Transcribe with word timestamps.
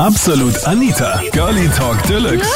Absolut 0.00 0.66
Anita, 0.66 1.20
Girlie 1.30 1.68
Talk 1.68 2.02
Deluxe. 2.08 2.50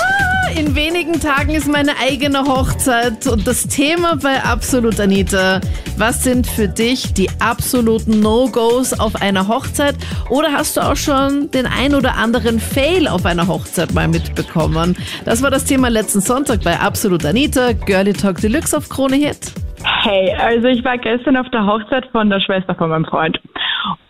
In 0.56 0.74
wenigen 0.74 1.20
Tagen 1.20 1.54
ist 1.54 1.68
meine 1.68 1.92
eigene 1.96 2.42
Hochzeit 2.42 3.28
und 3.28 3.46
das 3.46 3.68
Thema 3.68 4.16
bei 4.16 4.42
Absolut 4.42 4.98
Anita. 4.98 5.60
Was 5.96 6.24
sind 6.24 6.48
für 6.48 6.66
dich 6.66 7.14
die 7.14 7.30
absoluten 7.38 8.18
No-Gos 8.18 8.92
auf 8.92 9.22
einer 9.22 9.46
Hochzeit? 9.46 9.94
Oder 10.30 10.52
hast 10.52 10.76
du 10.76 10.80
auch 10.80 10.96
schon 10.96 11.48
den 11.52 11.66
ein 11.66 11.94
oder 11.94 12.16
anderen 12.16 12.58
Fail 12.58 13.06
auf 13.06 13.24
einer 13.24 13.46
Hochzeit 13.46 13.94
mal 13.94 14.08
mitbekommen? 14.08 14.96
Das 15.24 15.40
war 15.40 15.52
das 15.52 15.64
Thema 15.64 15.88
letzten 15.90 16.20
Sonntag 16.20 16.64
bei 16.64 16.80
Absolut 16.80 17.24
Anita, 17.24 17.70
Girlie 17.72 18.14
Talk 18.14 18.40
Deluxe 18.40 18.76
auf 18.76 18.88
Krone 18.88 19.14
Hit. 19.14 19.52
Hey, 19.84 20.34
also 20.34 20.68
ich 20.68 20.84
war 20.84 20.98
gestern 20.98 21.36
auf 21.36 21.48
der 21.50 21.66
Hochzeit 21.66 22.06
von 22.06 22.30
der 22.30 22.40
Schwester 22.40 22.74
von 22.74 22.90
meinem 22.90 23.04
Freund. 23.04 23.40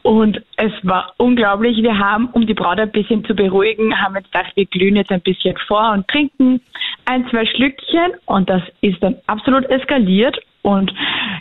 Und 0.03 0.41
es 0.57 0.73
war 0.83 1.13
unglaublich. 1.19 1.83
Wir 1.83 1.99
haben, 1.99 2.29
um 2.33 2.47
die 2.47 2.55
Braut 2.55 2.81
ein 2.81 2.91
bisschen 2.91 3.25
zu 3.25 3.35
beruhigen, 3.35 4.01
haben 4.01 4.17
jetzt 4.17 4.33
gedacht, 4.33 4.53
wir 4.55 4.67
glühen 4.67 4.97
jetzt 4.97 5.13
ein 5.13 5.21
bisschen 5.21 5.57
vor 5.67 5.93
und 5.93 6.09
trinken 6.09 6.61
ein, 7.05 7.29
zwei 7.29 7.45
Schlückchen. 7.45 8.13
Und 8.27 8.49
das 8.49 8.63
ist 8.81 9.03
dann 9.03 9.17
absolut 9.27 9.65
eskaliert. 9.67 10.39
Und 10.63 10.93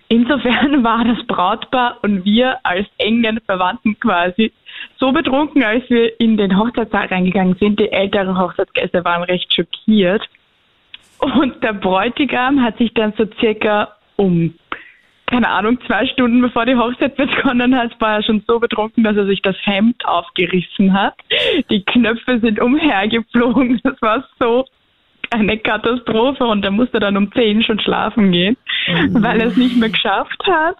insofern 0.10 0.84
war 0.84 1.04
das 1.06 1.26
Brautpaar 1.28 1.98
und 2.02 2.26
wir 2.26 2.58
als 2.64 2.88
engen 2.98 3.40
Verwandten 3.46 4.00
quasi 4.00 4.52
so 4.98 5.12
betrunken, 5.12 5.64
als 5.64 5.90
wir 5.90 6.20
in 6.20 6.38
den 6.38 6.58
Hochzeitssaal 6.58 7.08
reingegangen 7.08 7.56
sind. 7.56 7.80
Die 7.80 7.92
älteren 7.92 8.38
Hochzeitsgäste 8.38 9.04
waren 9.06 9.24
recht 9.24 9.54
schockiert. 9.54 10.28
Und 11.20 11.64
der 11.64 11.74
Bräutigam 11.74 12.64
hat 12.64 12.78
sich 12.78 12.94
dann 12.94 13.14
so 13.18 13.26
circa 13.40 13.97
um, 14.18 14.54
keine 15.28 15.50
Ahnung, 15.50 15.80
zwei 15.86 16.06
Stunden 16.08 16.42
bevor 16.42 16.66
die 16.66 16.76
Hochzeit 16.76 17.16
begonnen 17.16 17.76
hat, 17.76 18.00
war 18.00 18.16
er 18.16 18.24
schon 18.24 18.44
so 18.48 18.60
betrunken, 18.60 19.04
dass 19.04 19.18
er 19.18 19.26
sich 19.26 19.42
das 19.42 19.56
Hemd 19.64 20.06
aufgerissen 20.06 20.94
hat. 20.94 21.16
Die 21.70 21.84
Knöpfe 21.84 22.40
sind 22.40 22.60
umhergeflogen. 22.60 23.80
Das 23.88 24.02
war 24.02 24.24
so 24.40 24.66
eine 25.32 25.58
Katastrophe 25.58 26.46
und 26.46 26.64
er 26.64 26.72
musste 26.72 27.00
dann 27.00 27.18
um 27.18 27.32
zehn 27.34 27.62
schon 27.64 27.80
schlafen 27.80 28.32
gehen, 28.32 28.58
mhm. 28.88 29.22
weil 29.22 29.42
er 29.42 29.48
es 29.48 29.58
nicht 29.58 29.76
mehr 29.78 29.90
geschafft 29.90 30.42
hat. 30.46 30.78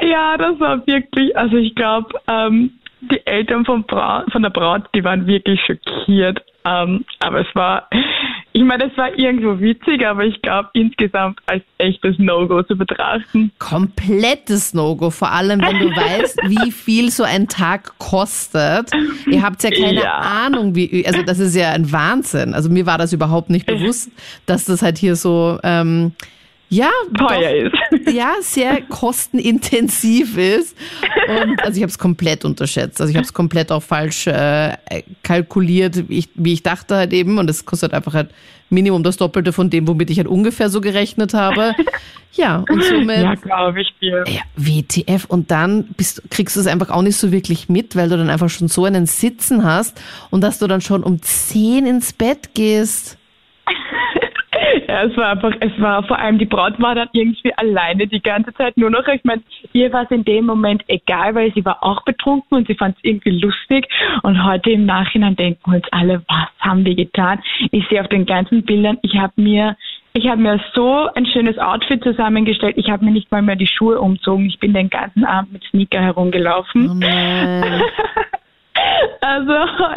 Ja, 0.00 0.36
das 0.36 0.60
war 0.60 0.86
wirklich, 0.86 1.36
also 1.36 1.56
ich 1.56 1.74
glaube, 1.74 2.08
ähm, 2.28 2.72
die 3.00 3.26
Eltern 3.26 3.64
von, 3.64 3.84
Braut, 3.84 4.30
von 4.30 4.42
der 4.42 4.50
Braut, 4.50 4.82
die 4.94 5.02
waren 5.02 5.26
wirklich 5.26 5.60
schockiert. 5.64 6.42
Ähm, 6.64 7.04
aber 7.20 7.40
es 7.40 7.54
war, 7.54 7.88
ich 8.60 8.66
meine, 8.66 8.90
es 8.90 8.96
war 8.98 9.18
irgendwo 9.18 9.58
witzig, 9.58 10.06
aber 10.06 10.24
ich 10.24 10.42
glaube 10.42 10.68
insgesamt 10.74 11.40
als 11.46 11.62
echtes 11.78 12.18
No-Go 12.18 12.62
zu 12.62 12.76
betrachten. 12.76 13.50
Komplettes 13.58 14.74
No-Go, 14.74 15.08
vor 15.08 15.30
allem 15.30 15.62
wenn 15.62 15.78
du 15.78 15.88
weißt, 15.96 16.40
wie 16.44 16.70
viel 16.70 17.10
so 17.10 17.22
ein 17.22 17.48
Tag 17.48 17.96
kostet. 17.96 18.90
Ihr 19.26 19.42
habt 19.42 19.62
ja 19.62 19.70
keine 19.70 20.02
ja. 20.02 20.18
Ahnung, 20.18 20.74
wie, 20.74 21.06
also 21.06 21.22
das 21.22 21.38
ist 21.38 21.56
ja 21.56 21.70
ein 21.70 21.90
Wahnsinn. 21.90 22.52
Also 22.52 22.68
mir 22.68 22.84
war 22.84 22.98
das 22.98 23.14
überhaupt 23.14 23.48
nicht 23.48 23.64
bewusst, 23.64 24.10
dass 24.44 24.66
das 24.66 24.82
halt 24.82 24.98
hier 24.98 25.16
so 25.16 25.58
ähm, 25.62 26.12
ja, 26.70 26.88
teuer 27.18 27.70
doch, 27.70 27.98
ist. 27.98 28.14
Ja, 28.14 28.34
sehr 28.40 28.80
kostenintensiv 28.82 30.38
ist. 30.38 30.76
Und 31.28 31.62
also 31.62 31.76
ich 31.76 31.82
habe 31.82 31.90
es 31.90 31.98
komplett 31.98 32.44
unterschätzt. 32.44 33.00
Also 33.00 33.10
ich 33.10 33.16
habe 33.16 33.24
es 33.24 33.32
komplett 33.32 33.72
auch 33.72 33.82
falsch 33.82 34.26
äh, 34.28 34.76
kalkuliert, 35.22 36.08
wie 36.08 36.18
ich, 36.18 36.28
wie 36.34 36.52
ich 36.52 36.62
dachte 36.62 36.96
halt 36.96 37.12
eben. 37.12 37.38
Und 37.38 37.50
es 37.50 37.66
kostet 37.66 37.92
einfach 37.92 38.14
halt 38.14 38.30
Minimum 38.70 39.02
das 39.02 39.16
Doppelte 39.16 39.52
von 39.52 39.68
dem, 39.68 39.88
womit 39.88 40.10
ich 40.10 40.18
halt 40.18 40.28
ungefähr 40.28 40.70
so 40.70 40.80
gerechnet 40.80 41.34
habe. 41.34 41.74
Ja, 42.32 42.64
und 42.70 42.84
somit. 42.84 43.18
Ja, 43.20 43.34
glaube 43.34 43.80
ich 43.82 43.92
dir. 44.00 44.24
Ja, 44.28 44.42
WTF. 44.56 45.24
Und 45.24 45.50
dann 45.50 45.88
bist, 45.96 46.22
kriegst 46.30 46.54
du 46.54 46.60
es 46.60 46.68
einfach 46.68 46.90
auch 46.90 47.02
nicht 47.02 47.16
so 47.16 47.32
wirklich 47.32 47.68
mit, 47.68 47.96
weil 47.96 48.08
du 48.08 48.16
dann 48.16 48.30
einfach 48.30 48.48
schon 48.48 48.68
so 48.68 48.84
einen 48.84 49.06
Sitzen 49.06 49.64
hast 49.64 50.00
und 50.30 50.40
dass 50.40 50.60
du 50.60 50.68
dann 50.68 50.80
schon 50.80 51.02
um 51.02 51.20
10 51.20 51.86
ins 51.86 52.12
Bett 52.12 52.54
gehst. 52.54 53.18
Ja, 54.90 55.04
es 55.04 55.16
war 55.16 55.28
einfach, 55.28 55.52
es 55.60 55.70
war 55.80 56.02
vor 56.02 56.18
allem, 56.18 56.38
die 56.38 56.46
Braut 56.46 56.80
war 56.82 56.96
dann 56.96 57.08
irgendwie 57.12 57.54
alleine 57.56 58.08
die 58.08 58.20
ganze 58.20 58.52
Zeit 58.54 58.76
nur 58.76 58.90
noch. 58.90 59.06
Ich 59.06 59.22
meine, 59.22 59.40
ihr 59.72 59.92
war 59.92 60.02
es 60.02 60.10
in 60.10 60.24
dem 60.24 60.46
Moment 60.46 60.82
egal, 60.88 61.36
weil 61.36 61.54
sie 61.54 61.64
war 61.64 61.84
auch 61.84 62.02
betrunken 62.02 62.58
und 62.58 62.66
sie 62.66 62.74
fand 62.74 62.96
es 62.96 63.04
irgendwie 63.04 63.38
lustig. 63.40 63.86
Und 64.24 64.44
heute 64.44 64.72
im 64.72 64.86
Nachhinein 64.86 65.36
denken 65.36 65.60
wir 65.64 65.76
uns 65.76 65.86
alle, 65.92 66.22
was 66.26 66.48
haben 66.58 66.84
wir 66.84 66.96
getan? 66.96 67.40
Ich 67.70 67.86
sehe 67.86 68.00
auf 68.00 68.08
den 68.08 68.26
ganzen 68.26 68.64
Bildern, 68.64 68.98
ich 69.02 69.16
habe 69.16 69.34
mir 69.36 69.76
ich 70.12 70.28
habe 70.28 70.42
mir 70.42 70.60
so 70.74 71.08
ein 71.14 71.24
schönes 71.24 71.56
Outfit 71.58 72.02
zusammengestellt. 72.02 72.76
Ich 72.76 72.90
habe 72.90 73.04
mir 73.04 73.12
nicht 73.12 73.30
mal 73.30 73.42
mehr 73.42 73.54
die 73.54 73.68
Schuhe 73.68 74.00
umzogen. 74.00 74.46
Ich 74.46 74.58
bin 74.58 74.74
den 74.74 74.90
ganzen 74.90 75.24
Abend 75.24 75.52
mit 75.52 75.62
Sneaker 75.70 76.00
herumgelaufen. 76.00 77.00
Oh 77.00 77.84
Also 79.20 79.52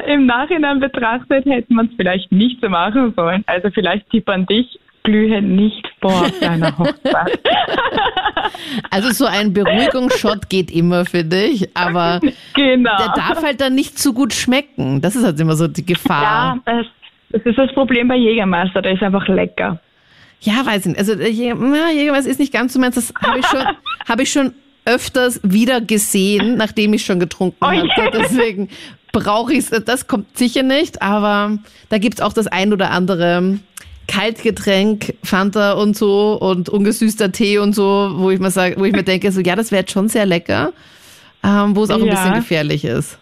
im 0.07 0.25
Nachhinein 0.25 0.79
betrachtet 0.79 1.45
hätte 1.45 1.73
man 1.73 1.87
es 1.87 1.93
vielleicht 1.95 2.31
nicht 2.31 2.59
so 2.61 2.69
machen 2.69 3.13
sollen. 3.15 3.43
Also 3.47 3.69
vielleicht 3.71 4.09
Tipp 4.09 4.27
an 4.29 4.45
dich, 4.45 4.79
glühe 5.03 5.41
nicht 5.41 5.87
vor 6.01 6.29
deiner 6.39 6.77
Hochzeit. 6.77 7.39
Also 8.89 9.11
so 9.11 9.25
ein 9.25 9.53
Beruhigungsshot 9.53 10.49
geht 10.49 10.71
immer 10.71 11.05
für 11.05 11.23
dich, 11.23 11.69
aber 11.75 12.19
genau. 12.53 12.97
der 12.97 13.13
darf 13.15 13.43
halt 13.43 13.61
dann 13.61 13.75
nicht 13.75 13.97
zu 13.97 14.13
gut 14.13 14.33
schmecken. 14.33 15.01
Das 15.01 15.15
ist 15.15 15.23
halt 15.23 15.39
immer 15.39 15.55
so 15.55 15.67
die 15.67 15.85
Gefahr. 15.85 16.59
Ja, 16.65 16.73
das, 16.73 16.85
das 17.29 17.41
ist 17.45 17.57
das 17.57 17.73
Problem 17.73 18.07
bei 18.07 18.15
Jägermeister, 18.15 18.81
der 18.81 18.93
ist 18.93 19.03
einfach 19.03 19.27
lecker. 19.27 19.79
Ja, 20.41 20.65
weiß 20.65 20.85
nicht. 20.87 20.99
Also 20.99 21.13
Jägermeister 21.13 22.29
ist 22.29 22.39
nicht 22.39 22.53
ganz 22.53 22.73
so 22.73 22.79
meins. 22.79 22.95
Das 22.95 23.13
habe 23.21 23.39
ich 23.39 23.45
schon, 23.45 23.65
habe 24.07 24.23
ich 24.23 24.31
schon 24.31 24.53
öfters 24.85 25.39
wieder 25.43 25.79
gesehen, 25.79 26.57
nachdem 26.57 26.93
ich 26.93 27.05
schon 27.05 27.19
getrunken 27.19 27.57
oh, 27.61 27.67
hatte. 27.67 28.11
Deswegen 28.13 28.69
brauche 29.13 29.53
ich 29.53 29.59
es. 29.59 29.83
Das 29.85 30.07
kommt 30.07 30.37
sicher 30.37 30.63
nicht, 30.63 31.01
aber 31.01 31.57
da 31.89 31.97
gibt 31.97 32.15
es 32.15 32.21
auch 32.21 32.33
das 32.33 32.47
ein 32.47 32.73
oder 32.73 32.91
andere 32.91 33.59
Kaltgetränk, 34.07 35.15
Fanta 35.23 35.73
und 35.73 35.95
so 35.95 36.37
und 36.39 36.69
ungesüßter 36.69 37.31
Tee 37.31 37.57
und 37.57 37.73
so, 37.73 38.11
wo 38.15 38.31
ich 38.31 38.39
mir 38.39 38.51
sage, 38.51 38.75
wo 38.77 38.85
ich 38.85 38.93
mir 38.93 39.03
denke, 39.03 39.31
so 39.31 39.41
ja, 39.41 39.55
das 39.55 39.71
wäre 39.71 39.81
jetzt 39.81 39.91
schon 39.91 40.07
sehr 40.09 40.25
lecker, 40.25 40.73
ähm, 41.43 41.75
wo 41.75 41.83
es 41.83 41.89
auch 41.89 41.97
ja. 41.99 42.05
ein 42.05 42.09
bisschen 42.09 42.33
gefährlich 42.33 42.85
ist. 42.85 43.19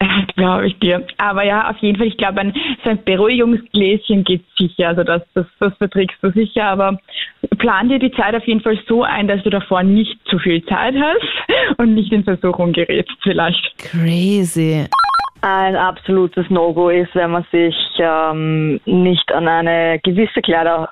Glaube 0.36 0.66
ich 0.66 0.78
dir. 0.78 1.06
Aber 1.18 1.44
ja, 1.44 1.70
auf 1.70 1.76
jeden 1.78 1.98
Fall, 1.98 2.06
ich 2.06 2.16
glaube, 2.16 2.40
ein, 2.40 2.54
so 2.84 2.90
ein 2.90 3.04
Beruhigungsgläschen 3.04 4.24
geht 4.24 4.44
sicher. 4.58 4.88
Also 4.88 5.04
das, 5.04 5.22
das, 5.34 5.46
das 5.58 5.76
verträgst 5.76 6.16
du 6.22 6.30
sicher. 6.32 6.64
Aber 6.64 6.98
plan 7.58 7.88
dir 7.88 7.98
die 7.98 8.12
Zeit 8.12 8.34
auf 8.34 8.46
jeden 8.46 8.60
Fall 8.60 8.78
so 8.88 9.02
ein, 9.02 9.28
dass 9.28 9.42
du 9.42 9.50
davor 9.50 9.82
nicht 9.82 10.16
zu 10.28 10.38
viel 10.38 10.64
Zeit 10.64 10.94
hast 10.96 11.78
und 11.78 11.94
nicht 11.94 12.12
in 12.12 12.24
Versuchung 12.24 12.72
gerätst 12.72 13.16
vielleicht. 13.22 13.76
Crazy. 13.78 14.86
Ein 15.42 15.74
absolutes 15.74 16.50
No-Go 16.50 16.90
ist, 16.90 17.14
wenn 17.14 17.30
man 17.30 17.46
sich 17.50 17.74
ähm, 17.98 18.78
nicht 18.84 19.32
an 19.32 19.48
eine 19.48 19.98
gewisse 20.00 20.42
Kleider 20.42 20.90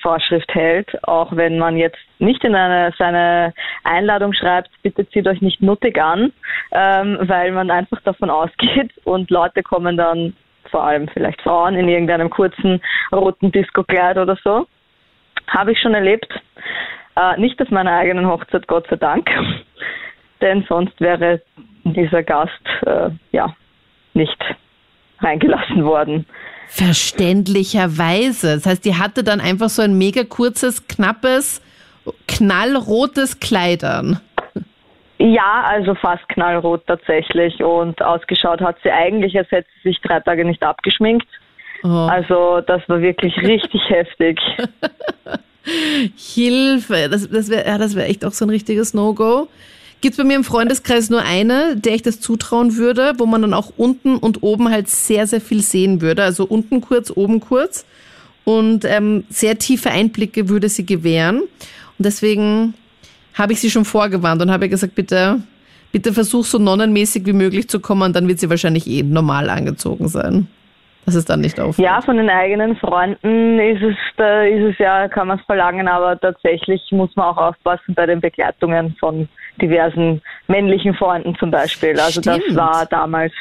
Vorschrift 0.00 0.54
hält, 0.54 1.02
auch 1.04 1.34
wenn 1.34 1.58
man 1.58 1.76
jetzt 1.76 1.98
nicht 2.18 2.44
in 2.44 2.54
eine, 2.54 2.92
seine 2.98 3.52
Einladung 3.84 4.32
schreibt, 4.32 4.70
bitte 4.82 5.08
zieht 5.08 5.26
euch 5.26 5.40
nicht 5.40 5.62
nuttig 5.62 6.00
an, 6.00 6.32
ähm, 6.72 7.18
weil 7.22 7.52
man 7.52 7.70
einfach 7.70 8.00
davon 8.02 8.30
ausgeht 8.30 8.92
und 9.04 9.30
Leute 9.30 9.62
kommen 9.62 9.96
dann, 9.96 10.34
vor 10.70 10.84
allem 10.84 11.08
vielleicht 11.08 11.40
Frauen, 11.42 11.74
in 11.74 11.88
irgendeinem 11.88 12.28
kurzen 12.28 12.80
roten 13.12 13.50
Disco-Kleid 13.50 14.18
oder 14.18 14.36
so. 14.42 14.66
Habe 15.48 15.72
ich 15.72 15.80
schon 15.80 15.94
erlebt. 15.94 16.28
Äh, 17.16 17.40
nicht 17.40 17.60
auf 17.62 17.70
meiner 17.70 17.92
eigenen 17.92 18.26
Hochzeit, 18.26 18.66
Gott 18.66 18.86
sei 18.88 18.96
Dank. 18.96 19.30
Denn 20.40 20.64
sonst 20.68 21.00
wäre 21.00 21.40
dieser 21.84 22.22
Gast 22.22 22.52
äh, 22.84 23.10
ja 23.32 23.54
nicht 24.16 24.36
reingelassen 25.20 25.84
worden. 25.84 26.26
Verständlicherweise. 26.68 28.56
Das 28.56 28.66
heißt, 28.66 28.84
die 28.84 28.96
hatte 28.96 29.22
dann 29.22 29.40
einfach 29.40 29.68
so 29.68 29.82
ein 29.82 29.96
mega 29.96 30.24
kurzes, 30.24 30.88
knappes, 30.88 31.62
knallrotes 32.26 33.38
Kleid 33.40 33.84
an. 33.84 34.20
Ja, 35.18 35.64
also 35.64 35.94
fast 35.94 36.28
knallrot 36.28 36.86
tatsächlich. 36.86 37.62
Und 37.62 38.02
ausgeschaut 38.02 38.60
hat 38.60 38.76
sie 38.82 38.90
eigentlich, 38.90 39.36
als 39.38 39.50
hätte 39.50 39.68
sie 39.82 39.90
sich 39.90 40.00
drei 40.02 40.20
Tage 40.20 40.44
nicht 40.44 40.62
abgeschminkt. 40.62 41.26
Oh. 41.84 41.88
Also 41.88 42.60
das 42.60 42.86
war 42.88 43.00
wirklich 43.00 43.36
richtig 43.38 43.80
heftig. 43.88 44.40
Hilfe, 46.16 47.08
das, 47.10 47.28
das 47.28 47.50
wäre 47.50 47.66
ja, 47.66 47.94
wär 47.94 48.08
echt 48.08 48.24
auch 48.24 48.32
so 48.32 48.44
ein 48.44 48.50
richtiges 48.50 48.94
No-Go. 48.94 49.48
Gibt 50.00 50.12
es 50.12 50.18
bei 50.18 50.24
mir 50.24 50.36
im 50.36 50.44
Freundeskreis 50.44 51.10
nur 51.10 51.22
eine, 51.22 51.76
der 51.76 51.94
ich 51.94 52.02
das 52.02 52.20
zutrauen 52.20 52.76
würde, 52.76 53.14
wo 53.18 53.26
man 53.26 53.42
dann 53.42 53.54
auch 53.54 53.72
unten 53.76 54.16
und 54.16 54.42
oben 54.42 54.70
halt 54.70 54.88
sehr, 54.88 55.26
sehr 55.26 55.40
viel 55.40 55.62
sehen 55.62 56.00
würde. 56.00 56.22
Also 56.22 56.44
unten 56.44 56.80
kurz, 56.80 57.10
oben 57.10 57.40
kurz. 57.40 57.84
Und 58.44 58.84
ähm, 58.84 59.24
sehr 59.30 59.58
tiefe 59.58 59.90
Einblicke 59.90 60.48
würde 60.48 60.68
sie 60.68 60.86
gewähren. 60.86 61.40
Und 61.40 61.48
deswegen 61.98 62.74
habe 63.34 63.52
ich 63.52 63.60
sie 63.60 63.70
schon 63.70 63.84
vorgewarnt 63.84 64.40
und 64.42 64.50
habe 64.50 64.68
gesagt, 64.68 64.94
bitte, 64.94 65.42
bitte 65.92 66.12
versuch 66.12 66.44
so 66.44 66.58
nonnenmäßig 66.58 67.26
wie 67.26 67.32
möglich 67.32 67.68
zu 67.68 67.80
kommen, 67.80 68.12
dann 68.12 68.28
wird 68.28 68.38
sie 68.38 68.50
wahrscheinlich 68.50 68.86
eh 68.86 69.02
normal 69.02 69.50
angezogen 69.50 70.08
sein. 70.08 70.46
Das 71.06 71.14
ist 71.14 71.30
dann 71.30 71.40
nicht 71.40 71.60
auf. 71.60 71.78
Ja, 71.78 72.00
von 72.02 72.16
den 72.16 72.28
eigenen 72.28 72.76
Freunden 72.76 73.60
ist 73.60 73.80
es, 73.80 73.96
da 74.16 74.42
ist 74.42 74.72
es 74.72 74.78
ja, 74.78 75.06
kann 75.08 75.28
man 75.28 75.38
es 75.38 75.44
verlangen, 75.46 75.86
aber 75.86 76.18
tatsächlich 76.18 76.82
muss 76.90 77.14
man 77.14 77.26
auch 77.26 77.36
aufpassen 77.36 77.94
bei 77.94 78.06
den 78.06 78.20
Begleitungen 78.20 78.96
von 78.98 79.28
diversen 79.62 80.20
männlichen 80.48 80.94
Freunden 80.94 81.36
zum 81.36 81.52
Beispiel. 81.52 81.98
Also 81.98 82.20
Stimmt. 82.20 82.42
das 82.48 82.56
war 82.56 82.86
damals, 82.86 83.32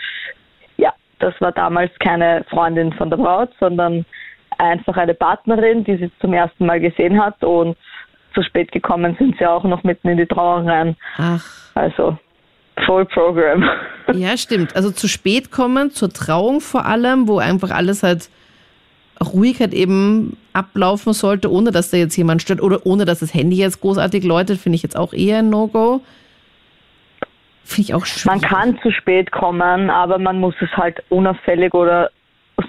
ja, 0.77 0.93
das 1.17 1.33
war 1.41 1.51
damals 1.51 1.91
keine 1.99 2.45
Freundin 2.51 2.93
von 2.93 3.09
der 3.09 3.17
Braut, 3.17 3.49
sondern 3.59 4.05
einfach 4.59 4.95
eine 4.97 5.15
Partnerin, 5.15 5.83
die 5.83 5.97
sie 5.97 6.11
zum 6.21 6.33
ersten 6.33 6.67
Mal 6.67 6.79
gesehen 6.79 7.21
hat 7.21 7.43
und 7.43 7.75
zu 8.35 8.43
spät 8.43 8.71
gekommen 8.71 9.15
sind 9.17 9.37
sie 9.39 9.45
auch 9.47 9.63
noch 9.63 9.83
mitten 9.83 10.09
in 10.09 10.17
die 10.17 10.27
Trauung 10.27 10.69
rein. 10.69 10.95
Ach. 11.17 11.43
Also 11.73 12.17
Full 12.85 13.05
Program. 13.05 13.63
Ja, 14.13 14.37
stimmt. 14.37 14.75
Also 14.75 14.91
zu 14.91 15.07
spät 15.07 15.49
kommen, 15.49 15.89
zur 15.89 16.13
Trauung 16.13 16.61
vor 16.61 16.85
allem, 16.85 17.27
wo 17.27 17.39
einfach 17.39 17.71
alles 17.71 18.03
halt 18.03 18.29
ruhig 19.19 19.59
halt 19.59 19.73
eben 19.73 20.37
ablaufen 20.53 21.13
sollte, 21.13 21.51
ohne 21.51 21.71
dass 21.71 21.89
da 21.89 21.97
jetzt 21.97 22.15
jemand 22.15 22.43
stört 22.43 22.61
oder 22.61 22.85
ohne 22.85 23.05
dass 23.05 23.21
das 23.21 23.33
Handy 23.33 23.57
jetzt 23.57 23.81
großartig 23.81 24.23
läutet, 24.23 24.59
finde 24.59 24.75
ich 24.75 24.83
jetzt 24.83 24.95
auch 24.95 25.11
eher 25.11 25.39
ein 25.39 25.49
No-Go. 25.49 26.01
Finde 27.63 27.81
ich 27.81 27.93
auch 27.95 28.05
schwierig. 28.05 28.25
Man 28.25 28.41
kann 28.41 28.79
zu 28.83 28.91
spät 28.91 29.31
kommen, 29.31 29.89
aber 29.89 30.19
man 30.19 30.39
muss 30.39 30.53
es 30.61 30.69
halt 30.77 31.03
unauffällig 31.09 31.73
oder 31.73 32.11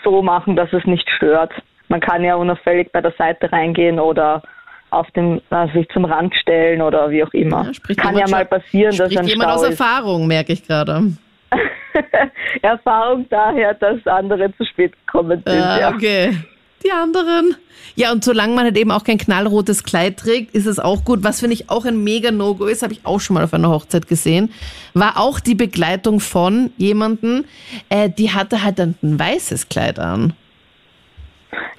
so 0.03 0.23
machen, 0.23 0.57
dass 0.57 0.73
es 0.73 0.85
nicht 0.87 1.09
stört. 1.17 1.53
Man 1.89 2.01
kann 2.01 2.25
ja 2.25 2.37
unauffällig 2.37 2.91
bei 2.93 3.03
der 3.03 3.13
Seite 3.19 3.53
reingehen 3.53 4.01
oder 4.01 4.43
auf 4.91 5.11
dem, 5.13 5.41
also 5.51 5.73
sich 5.75 5.89
zum 5.91 6.05
Rand 6.05 6.35
stellen 6.35 6.81
oder 6.83 7.11
wie 7.11 7.23
auch 7.25 7.33
immer. 7.33 7.71
Ja, 7.89 7.95
kann 7.95 8.17
ja 8.17 8.29
mal 8.29 8.45
passieren, 8.45 8.97
dass 8.97 9.15
ein 9.17 9.27
jemand 9.27 9.51
Stau 9.51 9.57
aus 9.57 9.63
ist. 9.63 9.81
Erfahrung, 9.81 10.27
merke 10.27 10.53
ich 10.53 10.67
gerade. 10.67 11.13
Erfahrung 12.63 13.27
daher, 13.29 13.75
dass 13.75 14.07
andere 14.07 14.55
zu 14.57 14.65
spät 14.65 14.93
gekommen 15.07 15.43
sind. 15.45 15.63
Ah, 15.63 15.81
ja. 15.81 15.95
okay. 15.95 16.37
Die 16.85 16.91
anderen. 16.91 17.57
Ja, 17.95 18.13
und 18.13 18.23
solange 18.23 18.55
man 18.55 18.65
halt 18.65 18.77
eben 18.77 18.91
auch 18.91 19.05
kein 19.05 19.17
knallrotes 19.17 19.83
Kleid 19.83 20.19
trägt, 20.19 20.55
ist 20.55 20.67
es 20.67 20.79
auch 20.79 21.05
gut. 21.05 21.25
Was 21.25 21.41
finde 21.41 21.55
ich 21.55 21.71
auch 21.71 21.87
ein 21.87 22.05
mega 22.05 22.31
No-Go 22.31 22.67
ist, 22.67 22.83
habe 22.83 22.93
ich 22.93 23.07
auch 23.07 23.21
schon 23.21 23.35
mal 23.35 23.45
auf 23.45 23.55
einer 23.55 23.71
Hochzeit 23.71 24.07
gesehen, 24.07 24.53
war 24.93 25.19
auch 25.19 25.41
die 25.41 25.55
Begleitung 25.55 26.21
von 26.21 26.71
jemanden, 26.77 27.47
äh, 27.89 28.11
die 28.11 28.33
hatte 28.33 28.63
halt 28.63 28.79
dann 28.79 28.97
ein 29.03 29.19
weißes 29.19 29.71
Kleid 29.71 29.99
an. 29.99 30.35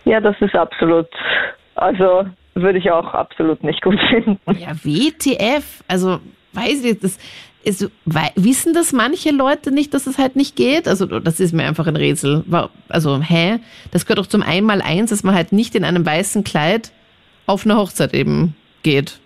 ja, 0.06 0.20
das 0.20 0.36
ist 0.42 0.56
absolut, 0.56 1.08
also 1.76 2.26
würde 2.62 2.80
ich 2.80 2.92
auch 2.92 3.14
absolut 3.14 3.64
nicht 3.64 3.82
gut 3.82 4.00
finden. 4.10 4.40
Ja, 4.58 4.76
WTF? 4.84 5.84
Also, 5.88 6.20
weiß 6.54 6.84
ich, 6.86 7.00
das 7.00 7.18
ist, 7.64 7.90
wissen 8.36 8.74
das 8.74 8.94
manche 8.94 9.32
Leute 9.32 9.72
nicht, 9.72 9.94
dass 9.94 10.08
es 10.08 10.18
halt 10.18 10.36
nicht 10.36 10.56
geht? 10.56 10.88
Also, 10.88 11.06
das 11.06 11.40
ist 11.40 11.54
mir 11.54 11.66
einfach 11.66 11.88
ein 11.88 11.96
Rätsel. 11.98 12.44
Also, 12.90 13.22
hä? 13.22 13.60
Das 13.92 14.06
gehört 14.06 14.20
doch 14.20 14.28
zum 14.28 14.42
Einmaleins, 14.44 15.10
dass 15.10 15.24
man 15.24 15.36
halt 15.36 15.52
nicht 15.52 15.76
in 15.76 15.84
einem 15.84 16.06
weißen 16.06 16.44
Kleid 16.44 16.92
auf 17.46 17.66
eine 17.66 17.78
Hochzeit 17.78 18.14
eben 18.14 18.56
geht. 18.84 19.20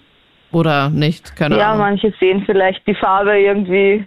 Oder 0.52 0.90
nicht? 0.90 1.36
Keine 1.36 1.58
Ja, 1.58 1.68
Ahnung. 1.72 1.80
manche 1.86 2.14
sehen 2.20 2.44
vielleicht 2.46 2.86
die 2.86 2.96
Farbe 2.96 3.38
irgendwie 3.40 4.06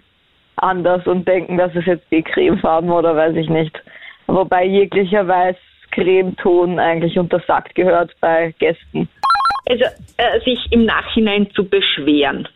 anders 0.57 1.05
und 1.07 1.27
denken, 1.27 1.57
das 1.57 1.73
ist 1.75 1.87
jetzt 1.87 2.05
die 2.11 2.21
Cremefarben 2.21 2.89
oder 2.91 3.15
weiß 3.15 3.35
ich 3.35 3.49
nicht. 3.49 3.75
Wobei 4.27 4.65
jeglicher 4.65 5.27
Weiß-Cremeton 5.95 6.79
eigentlich 6.79 7.17
untersagt 7.17 7.75
gehört 7.75 8.11
bei 8.21 8.53
Gästen. 8.59 9.09
also 9.67 9.85
äh, 10.17 10.39
sich 10.41 10.59
im 10.71 10.85
Nachhinein 10.85 11.49
zu 11.51 11.67
beschweren. 11.67 12.47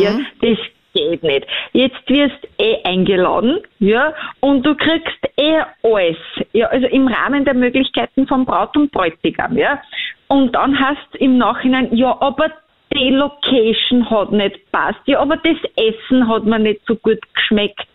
Ja, 0.00 0.20
das 0.40 0.58
geht 0.94 1.22
nicht. 1.22 1.46
Jetzt 1.72 2.08
wirst 2.08 2.48
eh 2.58 2.76
eingeladen, 2.84 3.58
ja, 3.80 4.14
und 4.40 4.64
du 4.64 4.74
kriegst 4.76 5.18
eh 5.36 5.60
alles, 5.82 6.16
ja, 6.52 6.68
also 6.68 6.86
im 6.86 7.08
Rahmen 7.08 7.44
der 7.44 7.54
Möglichkeiten 7.54 8.26
von 8.26 8.44
Braut 8.44 8.76
und 8.76 8.92
Bräutigam, 8.92 9.58
ja. 9.58 9.80
Und 10.28 10.54
dann 10.54 10.78
hast 10.78 11.16
im 11.16 11.36
Nachhinein, 11.36 11.94
ja, 11.94 12.16
aber 12.20 12.50
die 12.94 13.10
Location 13.10 14.08
hat 14.08 14.30
nicht 14.30 14.70
passt, 14.70 15.00
ja, 15.06 15.18
aber 15.18 15.36
das 15.36 15.56
Essen 15.74 16.28
hat 16.28 16.44
mir 16.44 16.60
nicht 16.60 16.80
so 16.86 16.94
gut 16.94 17.18
geschmeckt, 17.34 17.86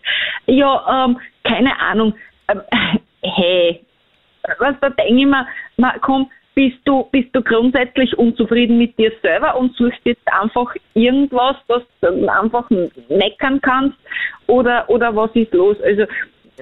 ja, 0.45 1.05
ähm, 1.05 1.19
keine 1.43 1.79
Ahnung, 1.79 2.13
ähm, 2.49 2.61
hey, 3.23 3.81
was 4.59 4.75
da 4.81 4.89
denke 4.89 5.21
ich 5.21 5.25
mir, 5.25 5.47
ma, 5.77 5.93
komm, 5.99 6.29
bist 6.53 6.79
du, 6.85 7.07
bist 7.11 7.29
du 7.33 7.41
grundsätzlich 7.41 8.17
unzufrieden 8.17 8.77
mit 8.77 8.97
dir 8.97 9.11
selber 9.21 9.55
und 9.57 9.75
suchst 9.75 10.01
jetzt 10.03 10.27
einfach 10.31 10.73
irgendwas, 10.93 11.55
das 11.67 11.83
du 12.01 12.27
einfach 12.27 12.69
meckern 13.09 13.61
kannst 13.61 13.97
oder, 14.47 14.89
oder 14.89 15.15
was 15.15 15.31
ist 15.33 15.53
los? 15.53 15.77
Also 15.81 16.03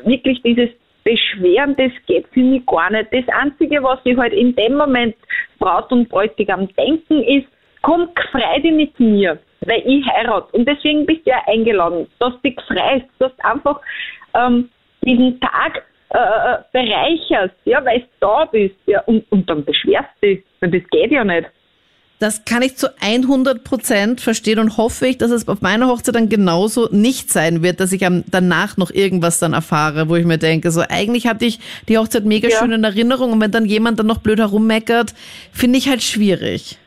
wirklich 0.04 0.42
dieses 0.44 0.70
Beschweren, 1.04 1.76
das 1.76 1.92
geht 2.06 2.28
für 2.34 2.42
mich 2.42 2.66
gar 2.66 2.92
nicht. 2.92 3.08
Das 3.12 3.28
Einzige, 3.36 3.82
was 3.82 4.00
ich 4.04 4.18
halt 4.18 4.34
in 4.34 4.56
dem 4.56 4.76
Moment 4.76 5.16
Braut 5.58 5.92
und 5.92 6.08
Bräutigam 6.10 6.68
denken, 6.76 7.24
ist, 7.24 7.48
komm, 7.82 8.10
frei 8.32 8.60
dich 8.60 8.74
mit 8.74 9.00
mir, 9.00 9.40
weil 9.62 9.82
ich 9.86 10.06
heirat. 10.06 10.54
Und 10.54 10.68
deswegen 10.68 11.06
bist 11.06 11.26
du 11.26 11.32
ja 11.32 11.42
eingeladen, 11.48 12.08
dass 12.20 12.34
du 12.34 12.50
dich 12.50 12.60
freust, 12.68 13.08
dass 13.18 13.36
du 13.36 13.46
einfach 13.46 13.80
ähm, 14.36 14.70
diesen 15.02 15.40
Tag 15.40 15.84
äh, 16.10 16.58
bereicherst, 16.74 17.56
ja, 17.66 17.84
weil 17.86 18.00
du 18.02 18.06
da 18.20 18.46
bist, 18.46 18.76
ja, 18.86 19.02
und, 19.02 19.24
und 19.32 19.50
dann 19.50 19.64
beschwerst 19.64 20.10
du 20.22 20.28
dich. 20.36 20.44
Und 20.62 20.74
das 20.74 20.82
geht 20.92 21.12
ja 21.12 21.24
nicht. 21.24 21.48
Das 22.22 22.44
kann 22.44 22.62
ich 22.64 22.76
zu 22.76 22.88
100 23.02 23.64
Prozent 23.64 24.20
verstehen 24.20 24.60
und 24.60 24.76
hoffe 24.76 25.08
ich, 25.08 25.18
dass 25.18 25.32
es 25.32 25.48
auf 25.48 25.62
meiner 25.62 25.88
Hochzeit 25.88 26.16
dann 26.16 26.28
genauso 26.28 26.90
nicht 26.92 27.30
sein 27.32 27.64
wird, 27.64 27.80
dass 27.80 27.94
ich 27.94 28.06
am, 28.06 28.26
danach 28.30 28.76
noch 28.76 28.92
irgendwas 28.92 29.40
dann 29.40 29.54
erfahre, 29.54 30.10
wo 30.10 30.18
ich 30.18 30.26
mir 30.26 30.38
denke, 30.38 30.70
so 30.72 30.82
eigentlich 30.90 31.28
hatte 31.28 31.46
ich 31.46 31.60
die 31.88 31.98
Hochzeit 31.98 32.26
mega 32.26 32.50
Ja. 32.50 32.58
schön 32.58 32.74
in 32.74 32.84
Erinnerung 32.84 33.32
und 33.32 33.40
wenn 33.42 33.52
dann 33.52 33.64
jemand 33.66 34.00
dann 34.00 34.08
noch 34.08 34.18
blöd 34.18 34.40
herummeckert, 34.40 35.14
finde 35.54 35.78
ich 35.78 35.88
halt 35.88 36.02
schwierig. 36.04 36.78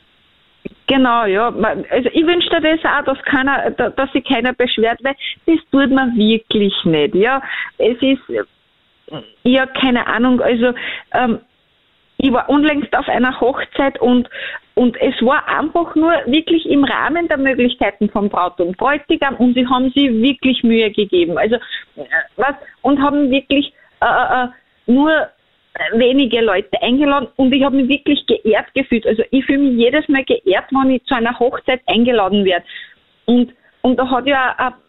Genau, 0.87 1.25
ja. 1.25 1.49
Also 1.91 2.11
ich 2.13 2.27
wünschte 2.27 2.61
das 2.61 2.81
auch, 2.85 3.05
dass 3.07 3.25
keiner, 3.25 3.71
da- 3.71 3.89
dass 3.89 4.13
sich 4.13 4.25
keiner 4.25 4.53
beschwert, 4.53 4.99
weil 5.03 5.15
das 5.47 5.57
tut 5.71 5.91
man 5.91 6.15
wirklich 6.15 6.75
nicht, 6.85 7.15
ja. 7.15 7.41
Es 7.79 7.97
ist, 8.03 8.29
äh, 8.29 8.43
ja, 9.43 9.67
keine 9.67 10.07
Ahnung, 10.07 10.41
also 10.41 10.73
ähm, 11.13 11.41
ich 12.19 12.33
war 12.33 12.49
unlängst 12.49 12.95
auf 12.97 13.09
einer 13.09 13.41
Hochzeit 13.41 14.01
und 14.01 14.29
und 14.75 14.97
es 15.03 15.15
war 15.21 15.47
einfach 15.49 15.95
nur 15.95 16.13
wirklich 16.25 16.65
im 16.67 16.85
Rahmen 16.85 17.29
der 17.29 17.37
Möglichkeiten 17.37 18.09
von 18.09 18.31
Braut 18.31 18.59
und 18.59 18.77
Bräutigam 18.79 19.37
und 19.37 19.55
sie 19.55 19.67
haben 19.67 19.91
sich 19.91 20.09
wirklich 20.11 20.63
Mühe 20.63 20.91
gegeben. 20.91 21.37
Also 21.37 21.57
äh, 21.97 22.05
was 22.37 22.55
und 22.81 23.03
haben 23.03 23.31
wirklich 23.31 23.75
äh, 24.01 24.45
äh, 24.45 24.49
nur 24.87 25.29
wenige 25.95 26.41
Leute 26.41 26.81
eingeladen 26.81 27.29
und 27.37 27.53
ich 27.53 27.63
habe 27.63 27.77
mich 27.77 27.89
wirklich 27.89 28.25
geehrt 28.27 28.73
gefühlt. 28.75 29.07
Also 29.07 29.23
ich 29.31 29.45
fühle 29.45 29.59
mich 29.59 29.79
jedes 29.79 30.09
Mal 30.09 30.25
geehrt, 30.25 30.67
wenn 30.71 30.91
ich 30.91 31.05
zu 31.05 31.15
einer 31.15 31.39
Hochzeit 31.39 31.81
eingeladen 31.87 32.45
werde. 32.45 32.65
Und, 33.27 33.53
und 33.83 33.99
da 33.99 34.09
hat 34.11 34.27
ja 34.27 34.55
auch 34.59 34.82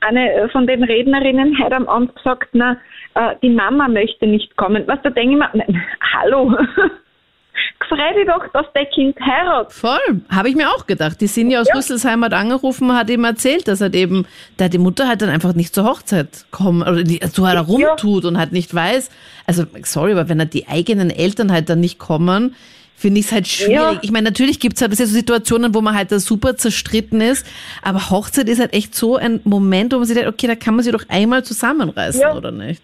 eine 0.00 0.48
von 0.50 0.66
den 0.66 0.84
Rednerinnen 0.84 1.58
heute 1.62 1.76
am 1.76 1.88
Abend 1.88 2.14
gesagt, 2.14 2.50
na, 2.52 2.76
äh, 3.14 3.34
die 3.42 3.50
Mama 3.50 3.88
möchte 3.88 4.26
nicht 4.26 4.56
kommen. 4.56 4.84
Was 4.86 5.00
da 5.02 5.10
denke 5.10 5.32
ich 5.34 5.38
mir, 5.38 5.50
nein, 5.54 5.82
hallo, 6.14 6.56
freu 7.88 8.14
dich 8.14 8.26
doch, 8.26 8.46
dass 8.52 8.66
dein 8.74 8.88
Kind 8.90 9.18
heiratet. 9.20 9.72
Voll, 9.72 10.22
habe 10.30 10.48
ich 10.48 10.56
mir 10.56 10.68
auch 10.70 10.86
gedacht. 10.86 11.20
Die 11.20 11.26
Sinja 11.26 11.60
aus 11.60 11.68
Rüsselsheim 11.74 12.24
hat 12.24 12.32
angerufen, 12.32 12.94
hat 12.94 13.10
ihm 13.10 13.24
erzählt, 13.24 13.68
dass 13.68 13.80
er 13.80 13.92
eben, 13.94 14.26
da 14.56 14.68
die 14.68 14.78
Mutter 14.78 15.08
halt 15.08 15.22
dann 15.22 15.30
einfach 15.30 15.54
nicht 15.54 15.74
zur 15.74 15.84
Hochzeit 15.84 16.46
kommen 16.50 16.82
oder 16.82 17.02
die, 17.02 17.20
so 17.24 17.46
halt 17.46 17.66
rumtut 17.66 18.24
und 18.24 18.38
halt 18.38 18.52
nicht 18.52 18.74
weiß. 18.74 19.10
Also, 19.46 19.64
sorry, 19.82 20.12
aber 20.12 20.28
wenn 20.28 20.38
halt 20.38 20.54
die 20.54 20.68
eigenen 20.68 21.10
Eltern 21.10 21.52
halt 21.52 21.68
dann 21.68 21.80
nicht 21.80 21.98
kommen, 21.98 22.54
finde 22.98 23.20
ich 23.20 23.26
es 23.26 23.32
halt 23.32 23.46
schwierig. 23.46 23.72
Ja. 23.94 23.98
Ich 24.02 24.10
meine, 24.10 24.28
natürlich 24.28 24.58
gibt 24.60 24.74
es 24.76 24.82
halt 24.82 24.94
so 24.94 25.04
Situationen, 25.04 25.74
wo 25.74 25.80
man 25.80 25.94
halt 25.94 26.10
da 26.10 26.18
super 26.18 26.56
zerstritten 26.56 27.20
ist, 27.20 27.46
aber 27.82 28.10
Hochzeit 28.10 28.48
ist 28.48 28.60
halt 28.60 28.74
echt 28.74 28.94
so 28.94 29.16
ein 29.16 29.40
Moment, 29.44 29.92
wo 29.92 29.98
man 29.98 30.06
sich 30.06 30.16
denkt, 30.16 30.30
okay, 30.32 30.46
da 30.48 30.56
kann 30.56 30.74
man 30.74 30.82
sich 30.82 30.92
doch 30.92 31.04
einmal 31.08 31.44
zusammenreißen, 31.44 32.20
Ja. 32.20 32.36
oder 32.36 32.50
nicht? 32.50 32.82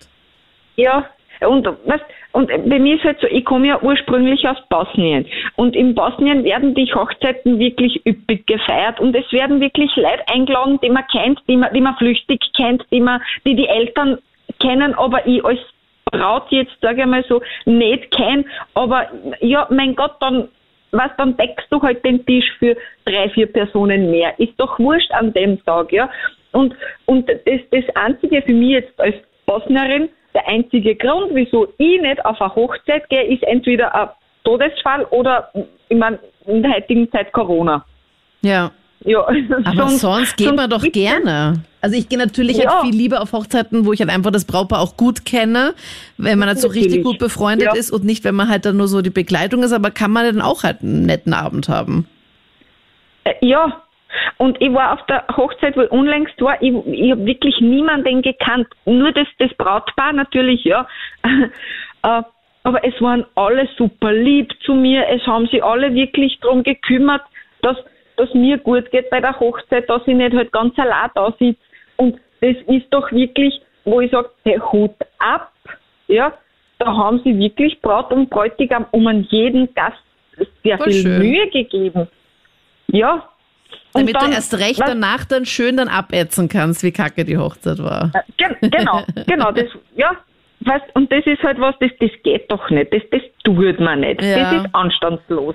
Ja, 0.76 1.06
und 1.40 1.66
was, 1.84 2.00
und 2.32 2.48
bei 2.48 2.78
mir 2.78 2.96
ist 2.96 3.04
halt 3.04 3.20
so, 3.20 3.26
ich 3.26 3.44
komme 3.44 3.66
ja 3.68 3.82
ursprünglich 3.82 4.46
aus 4.48 4.56
Bosnien. 4.70 5.26
Und 5.56 5.76
in 5.76 5.94
Bosnien 5.94 6.42
werden 6.44 6.74
die 6.74 6.92
Hochzeiten 6.92 7.58
wirklich 7.58 8.00
üppig 8.06 8.46
gefeiert 8.46 8.98
und 9.00 9.14
es 9.14 9.30
werden 9.32 9.60
wirklich 9.60 9.94
Leute 9.96 10.26
eingeladen, 10.28 10.78
die 10.82 10.90
man 10.90 11.04
kennt, 11.12 11.40
die 11.48 11.56
man, 11.56 11.72
die 11.74 11.80
man 11.80 11.96
flüchtig 11.96 12.40
kennt, 12.56 12.84
die 12.90 13.00
man, 13.00 13.20
die 13.46 13.54
die 13.56 13.66
Eltern 13.68 14.18
kennen, 14.60 14.94
aber 14.94 15.26
ich 15.26 15.44
als 15.44 15.58
Braut 16.16 16.50
jetzt, 16.50 16.76
sage 16.80 17.02
ich 17.02 17.06
mal 17.06 17.24
so, 17.28 17.40
nicht 17.64 18.10
kenne. 18.10 18.44
Aber 18.74 19.08
ja, 19.40 19.66
mein 19.70 19.94
Gott, 19.94 20.16
dann 20.20 20.48
was, 20.94 21.10
dann 21.18 21.36
deckst 21.36 21.66
du 21.70 21.82
halt 21.82 22.04
den 22.04 22.24
Tisch 22.24 22.50
für 22.58 22.76
drei, 23.04 23.28
vier 23.30 23.46
Personen 23.46 24.10
mehr. 24.10 24.38
Ist 24.38 24.54
doch 24.58 24.78
wurscht 24.78 25.10
an 25.12 25.32
dem 25.32 25.62
Tag, 25.64 25.92
ja. 25.92 26.08
Und, 26.52 26.74
und 27.06 27.28
das, 27.28 27.60
das 27.70 27.84
Einzige 27.96 28.42
für 28.42 28.52
mich 28.52 28.70
jetzt 28.70 29.00
als 29.00 29.16
Bosnierin, 29.44 30.08
der 30.34 30.46
einzige 30.48 30.94
Grund, 30.94 31.34
wieso 31.34 31.68
ich 31.78 32.00
nicht 32.00 32.24
auf 32.24 32.40
eine 32.40 32.54
Hochzeit 32.54 33.08
gehe, 33.08 33.24
ist 33.24 33.42
entweder 33.42 33.94
ein 33.94 34.08
Todesfall 34.44 35.04
oder, 35.06 35.50
ich 35.88 35.96
meine, 35.96 36.18
in 36.46 36.62
der 36.62 36.74
heutigen 36.74 37.10
Zeit 37.10 37.32
Corona. 37.32 37.84
Ja. 38.42 38.70
Ja, 39.04 39.26
Aber 39.64 39.88
sonst, 39.88 40.36
geht 40.36 40.54
man 40.56 40.70
doch 40.70 40.82
gerne. 40.82 41.62
Also 41.82 41.96
ich 41.96 42.08
gehe 42.08 42.18
natürlich 42.18 42.56
Ja. 42.56 42.70
halt 42.82 42.86
viel 42.86 42.94
lieber 42.98 43.20
auf 43.20 43.32
Hochzeiten, 43.32 43.84
wo 43.84 43.92
ich 43.92 44.00
halt 44.00 44.08
einfach 44.10 44.30
das 44.30 44.46
Brautpaar 44.46 44.80
auch 44.80 44.96
gut 44.96 45.26
kenne, 45.26 45.74
wenn 46.16 46.38
man 46.38 46.48
halt 46.48 46.58
so 46.58 46.68
richtig 46.68 47.02
gut 47.04 47.18
befreundet 47.18 47.66
Ja. 47.74 47.74
ist 47.78 47.90
und 47.90 48.04
nicht, 48.04 48.24
wenn 48.24 48.34
man 48.34 48.48
halt 48.48 48.64
dann 48.64 48.78
nur 48.78 48.88
so 48.88 49.02
die 49.02 49.10
Begleitung 49.10 49.62
ist, 49.62 49.72
aber 49.72 49.90
kann 49.90 50.10
man 50.10 50.24
dann 50.24 50.40
auch 50.40 50.62
halt 50.62 50.80
einen 50.82 51.04
netten 51.04 51.34
Abend 51.34 51.68
haben. 51.68 52.08
Äh, 53.24 53.34
Ja, 53.42 53.82
Und 54.38 54.60
ich 54.62 54.72
war 54.72 54.92
auf 54.94 55.04
der 55.06 55.24
Hochzeit, 55.36 55.76
wo 55.76 55.82
ich 55.82 55.90
unlängst 55.90 56.40
war, 56.40 56.62
ich, 56.62 56.72
ich 56.86 57.10
habe 57.10 57.26
wirklich 57.26 57.60
niemanden 57.60 58.22
gekannt. 58.22 58.68
Nur 58.86 59.10
das, 59.12 59.26
das 59.38 59.52
Brautpaar 59.54 60.12
natürlich, 60.12 60.64
ja. 60.64 60.86
Äh, 62.02 62.22
aber 62.64 62.84
es 62.84 62.94
waren 63.00 63.24
alle 63.34 63.66
super 63.78 64.12
lieb 64.12 64.52
zu 64.64 64.74
mir. 64.74 65.06
Es 65.08 65.26
haben 65.26 65.46
sich 65.48 65.62
alle 65.64 65.94
wirklich 65.94 66.38
darum 66.42 66.62
gekümmert, 66.62 67.22
dass, 67.62 67.76
dass 68.16 68.32
mir 68.34 68.58
gut 68.58 68.90
geht 68.90 69.10
bei 69.10 69.20
der 69.20 69.38
Hochzeit, 69.38 69.88
dass 69.88 70.02
ich 70.06 70.14
nicht 70.14 70.34
halt 70.34 70.52
ganz 70.52 70.78
allein 70.78 71.10
da 71.14 71.32
sitze. 71.38 71.58
Und 71.96 72.18
das 72.40 72.56
ist 72.66 72.86
doch 72.90 73.10
wirklich, 73.12 73.60
wo 73.84 74.00
ich 74.00 74.10
sage, 74.10 74.30
der 74.44 74.60
Hut 74.72 74.94
ab, 75.18 75.52
ja. 76.08 76.32
Da 76.78 76.86
haben 76.86 77.20
sie 77.24 77.38
wirklich 77.38 77.80
Braut 77.80 78.12
und 78.12 78.28
Bräutigam 78.30 78.84
um 78.90 79.06
an 79.06 79.22
jeden 79.30 79.72
Gast 79.74 79.96
sehr 80.64 80.76
Voll 80.78 80.90
viel 80.90 81.02
schön. 81.02 81.18
Mühe 81.20 81.48
gegeben. 81.50 82.08
Ja. 82.88 83.28
Und 83.92 84.02
Damit 84.02 84.16
dann- 84.16 84.30
du 84.30 84.34
erst 84.36 84.54
recht 84.58 84.80
was- 84.80 84.88
danach 84.90 85.24
dann 85.24 85.46
schön 85.46 85.76
dann 85.76 85.88
abätzen 85.88 86.48
kannst, 86.48 86.82
wie 86.82 86.90
kacke 86.90 87.24
die 87.24 87.38
Hochzeit 87.38 87.78
war. 87.78 88.10
Äh, 88.12 88.20
Gen 88.36 88.70
genau, 88.70 89.02
genau, 89.26 89.52
das, 89.52 89.66
ja, 89.96 90.10
weißt, 90.60 90.84
und 90.94 91.10
das 91.12 91.24
ist 91.26 91.42
halt 91.44 91.60
was, 91.60 91.76
das, 91.78 91.90
das 92.00 92.10
geht 92.24 92.50
doch 92.50 92.68
nicht, 92.70 92.92
das, 92.92 93.02
das 93.12 93.22
tut 93.44 93.78
man 93.78 94.00
nicht, 94.00 94.20
Ja. 94.20 94.50
das 94.52 94.64
ist 94.64 94.74
anstandslos. 94.74 95.54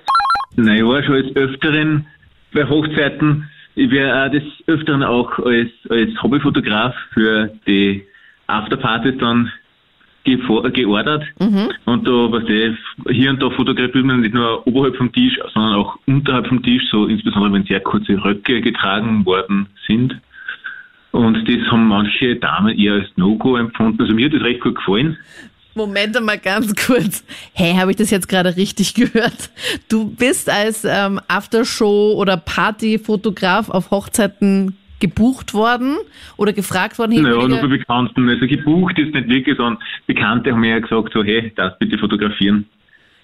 Nein, 0.55 0.77
ich 0.77 0.83
war 0.85 1.03
schon 1.03 1.15
als 1.15 1.35
Öfteren 1.35 2.07
bei 2.53 2.67
Hochzeiten. 2.67 3.49
Ich 3.75 3.91
wäre 3.91 4.25
auch 4.25 4.31
des 4.31 4.43
Öfteren 4.67 5.03
auch 5.03 5.39
als, 5.39 5.69
als 5.89 6.21
Hobbyfotograf 6.21 6.95
für 7.13 7.51
die 7.67 8.03
Afterpartys 8.47 9.17
dann 9.19 9.51
geordert. 10.25 11.23
Und 11.85 12.07
da, 12.07 12.11
was 12.11 12.43
ich, 12.43 12.77
hier 13.15 13.31
und 13.31 13.41
da 13.41 13.49
fotografiert 13.49 14.05
man 14.05 14.21
nicht 14.21 14.33
nur 14.33 14.65
oberhalb 14.67 14.95
vom 14.97 15.11
Tisch, 15.11 15.39
sondern 15.53 15.73
auch 15.75 15.97
unterhalb 16.05 16.47
vom 16.47 16.61
Tisch, 16.61 16.83
so 16.91 17.07
insbesondere 17.07 17.53
wenn 17.53 17.63
sehr 17.63 17.79
kurze 17.79 18.23
Röcke 18.23 18.61
getragen 18.61 19.25
worden 19.25 19.67
sind. 19.87 20.19
Und 21.11 21.47
das 21.47 21.71
haben 21.71 21.87
manche 21.87 22.35
Damen 22.35 22.77
eher 22.77 22.93
als 22.93 23.07
No-Go 23.15 23.55
empfunden. 23.57 24.01
Also 24.01 24.13
mir 24.13 24.27
hat 24.27 24.33
das 24.33 24.43
recht 24.43 24.61
gut 24.61 24.75
gefallen. 24.75 25.17
Moment 25.79 26.15
einmal 26.17 26.37
ganz 26.37 26.75
kurz. 26.75 27.23
Hey, 27.53 27.73
habe 27.75 27.91
ich 27.91 27.97
das 27.97 28.09
jetzt 28.11 28.27
gerade 28.29 28.55
richtig 28.55 28.93
gehört? 28.95 29.49
Du 29.89 30.09
bist 30.09 30.49
als 30.49 30.83
ähm, 30.85 31.19
Aftershow- 31.27 32.13
oder 32.15 32.37
Partyfotograf 32.37 33.69
auf 33.69 33.91
Hochzeiten 33.91 34.77
gebucht 34.99 35.53
worden 35.53 35.95
oder 36.37 36.51
gefragt 36.53 36.99
worden? 36.99 37.13
hey, 37.13 37.21
Naja, 37.21 37.47
nur 37.47 37.57
bei 37.61 37.67
Bekannten. 37.67 38.27
Also 38.29 38.45
gebucht 38.47 38.97
ist 38.99 39.13
nicht 39.13 39.27
wirklich, 39.29 39.55
sondern 39.57 39.81
Bekannte 40.07 40.51
haben 40.51 40.59
mir 40.59 40.71
ja 40.71 40.79
gesagt, 40.79 41.13
so, 41.13 41.23
hey, 41.23 41.51
das 41.55 41.77
bitte 41.79 41.97
fotografieren. 41.97 42.65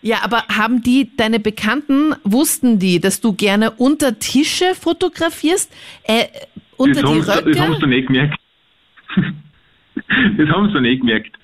Ja, 0.02 0.18
aber 0.24 0.44
haben 0.48 0.84
die, 0.84 1.10
deine 1.18 1.40
Bekannten, 1.40 2.14
wussten 2.24 2.80
die, 2.80 3.00
dass 3.00 3.20
du 3.22 3.34
gerne 3.34 3.72
unter 3.72 4.20
Tische 4.20 4.76
fotografierst? 4.80 5.72
Äh, 6.04 6.26
unter 6.78 7.02
das, 7.02 7.12
die 7.12 7.18
haben, 7.18 7.22
sie- 7.24 7.52
das 7.52 7.60
haben 7.60 7.74
sie 7.74 7.78
Röcke? 7.80 7.88
nicht 7.88 8.08
gemerkt. 8.08 8.40
das 10.38 10.50
haben 10.50 10.72
sie 10.74 10.82
nicht 10.82 11.00
gemerkt. 11.02 11.36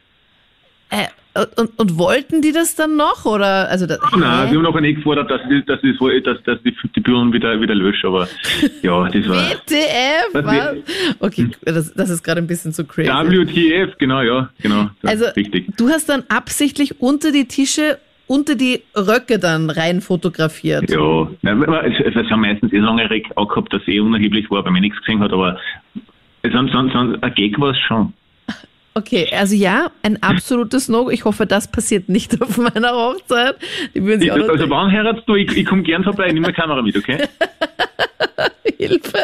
Äh, 0.91 1.07
und, 1.55 1.79
und 1.79 1.97
wollten 1.97 2.41
die 2.41 2.51
das 2.51 2.75
dann 2.75 2.97
noch? 2.97 3.25
Oder, 3.25 3.69
also 3.69 3.87
das, 3.87 3.99
Nein, 4.11 4.47
hä? 4.47 4.51
wir 4.51 4.57
haben 4.57 4.63
noch 4.63 4.79
nicht 4.81 4.97
gefordert, 4.97 5.31
dass, 5.31 5.39
dass, 5.65 5.79
dass, 5.81 6.43
dass 6.43 6.63
die, 6.63 6.75
die 6.93 6.99
Bühnen 6.99 7.31
wieder, 7.31 7.59
wieder 7.61 7.73
lösche, 7.73 8.07
aber 8.07 8.27
ja, 8.81 9.07
das 9.07 9.29
war 9.29 9.37
WTF? 9.37 10.33
Was 10.33 10.45
Was? 10.45 10.77
Okay, 11.21 11.49
das, 11.63 11.93
das 11.93 12.09
ist 12.09 12.23
gerade 12.23 12.41
ein 12.41 12.47
bisschen 12.47 12.73
zu 12.73 12.85
crazy. 12.85 13.09
WTF, 13.09 13.97
genau, 13.97 14.21
ja, 14.21 14.49
genau. 14.61 14.89
Also, 15.03 15.25
richtig. 15.37 15.67
du 15.77 15.87
hast 15.87 16.09
dann 16.09 16.23
absichtlich 16.27 16.99
unter 16.99 17.31
die 17.31 17.47
Tische, 17.47 17.97
unter 18.27 18.55
die 18.55 18.81
Röcke 18.93 19.39
dann 19.39 19.69
rein 19.69 20.01
fotografiert. 20.01 20.89
Ja, 20.89 21.29
es, 21.43 22.29
haben 22.29 22.41
meistens 22.41 22.73
eh 22.73 22.79
lange 22.79 23.09
Reck 23.09 23.31
auch 23.35 23.47
gehabt, 23.47 23.71
dass 23.71 23.81
es 23.83 23.87
eh 23.87 24.01
unerheblich 24.01 24.51
war, 24.51 24.65
weil 24.65 24.71
man 24.73 24.81
nichts 24.81 24.99
gesehen 24.99 25.21
hat, 25.21 25.31
aber 25.31 25.57
es 26.41 26.51
sonst, 26.51 26.73
sonst, 26.73 26.93
ein 26.93 27.33
Gag 27.35 27.57
war 27.57 27.71
es 27.71 27.79
schon. 27.79 28.11
Okay, 28.93 29.27
also 29.31 29.55
ja, 29.55 29.89
ein 30.03 30.21
absolutes 30.21 30.89
No. 30.89 31.09
Ich 31.09 31.23
hoffe, 31.23 31.45
das 31.45 31.67
passiert 31.69 32.09
nicht 32.09 32.41
auf 32.41 32.57
meiner 32.57 32.91
Hochzeit. 32.91 33.55
Die 33.95 34.03
würden 34.03 34.19
sich 34.19 34.27
Ich, 34.29 34.33
auch 34.33 34.49
also 34.49 34.69
wann 34.69 34.91
heiratst 34.91 35.23
du? 35.27 35.35
Ich, 35.35 35.55
ich 35.55 35.65
komme 35.65 35.83
gern 35.83 36.03
vorbei, 36.03 36.29
nimm 36.31 36.41
meine 36.41 36.53
Kamera 36.53 36.81
mit, 36.81 36.97
okay? 36.97 37.17
Hilfe. 38.77 39.17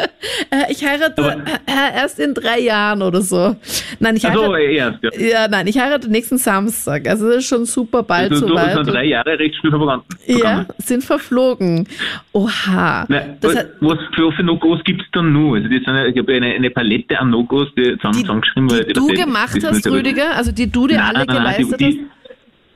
Äh, 0.50 0.70
ich 0.70 0.84
heirate 0.86 1.20
Aber- 1.22 1.32
äh, 1.66 1.96
erst 1.96 2.20
in 2.20 2.32
drei 2.32 2.60
Jahren 2.60 3.02
oder 3.02 3.20
so. 3.22 3.56
Nein, 3.98 4.16
ich 4.16 4.24
Also 4.26 4.54
heirate, 4.54 4.62
erst, 4.72 5.02
ja. 5.02 5.26
ja, 5.42 5.48
nein, 5.48 5.66
ich 5.66 5.78
heirate 5.78 6.08
nächsten 6.08 6.38
Samstag. 6.38 7.08
Also 7.08 7.26
das 7.28 7.38
ist 7.38 7.46
schon 7.48 7.64
super 7.64 8.02
bald 8.04 8.30
Also, 8.30 8.46
du 8.46 8.56
hast 8.58 8.72
soweit. 8.72 8.86
noch 8.86 8.92
drei 8.92 9.04
Jahre 9.04 9.38
recht 9.38 9.56
schnell 9.56 9.72
vergangen. 9.72 10.02
ja, 10.26 10.64
sind 10.78 11.02
verflogen. 11.04 11.88
Oha. 12.32 13.04
Nein, 13.08 13.36
Das 13.40 13.52
was, 13.54 13.58
hat, 13.60 13.66
was 13.80 13.98
für, 14.14 14.42
No-Gos 14.44 14.82
gibt 14.84 15.02
es 15.02 15.08
dann 15.12 15.32
nur? 15.32 15.56
Also 15.56 15.68
das 15.68 15.82
sind, 15.84 15.94
ja- 15.94 16.06
ich 16.06 16.28
eine, 16.28 16.54
eine 16.54 16.70
Palette 16.70 17.18
an 17.18 17.30
No-Gos, 17.30 17.68
die 17.76 17.96
zusammen, 17.96 18.14
die, 18.14 18.20
zusammengeschrieben 18.20 18.70
weil 18.70 18.84
die 18.84 18.92
du 18.92 19.06
gemacht 19.08 19.57
das- 19.62 19.76
hast, 19.76 19.86
Rüdiger, 19.90 20.34
also 20.36 20.52
die 20.52 20.70
du 20.70 20.86
dir 20.86 21.04
alle 21.04 21.26
geleistet 21.26 21.80
die, 21.80 21.86
hast. 21.86 21.98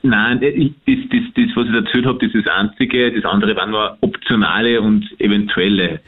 Nein, 0.03 0.41
ich- 0.41 0.73
das, 0.85 0.95
das, 1.09 1.21
das, 1.35 1.55
was 1.55 1.67
ich 1.67 1.73
erzählt 1.73 2.05
habe, 2.05 2.19
das 2.25 2.35
ist 2.35 2.45
das 2.45 2.53
Einzige. 2.55 3.11
Das 3.13 3.25
andere 3.31 3.55
waren 3.55 3.71
nur 3.71 3.97
optionale 4.01 4.81
und 4.81 5.09
eventuelle. 5.19 6.01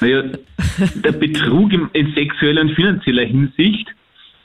Naja, 0.00 0.22
der 0.96 1.12
Betrug 1.12 1.72
in 1.72 2.14
sexueller 2.14 2.60
und 2.62 2.74
finanzieller 2.74 3.24
Hinsicht. 3.24 3.88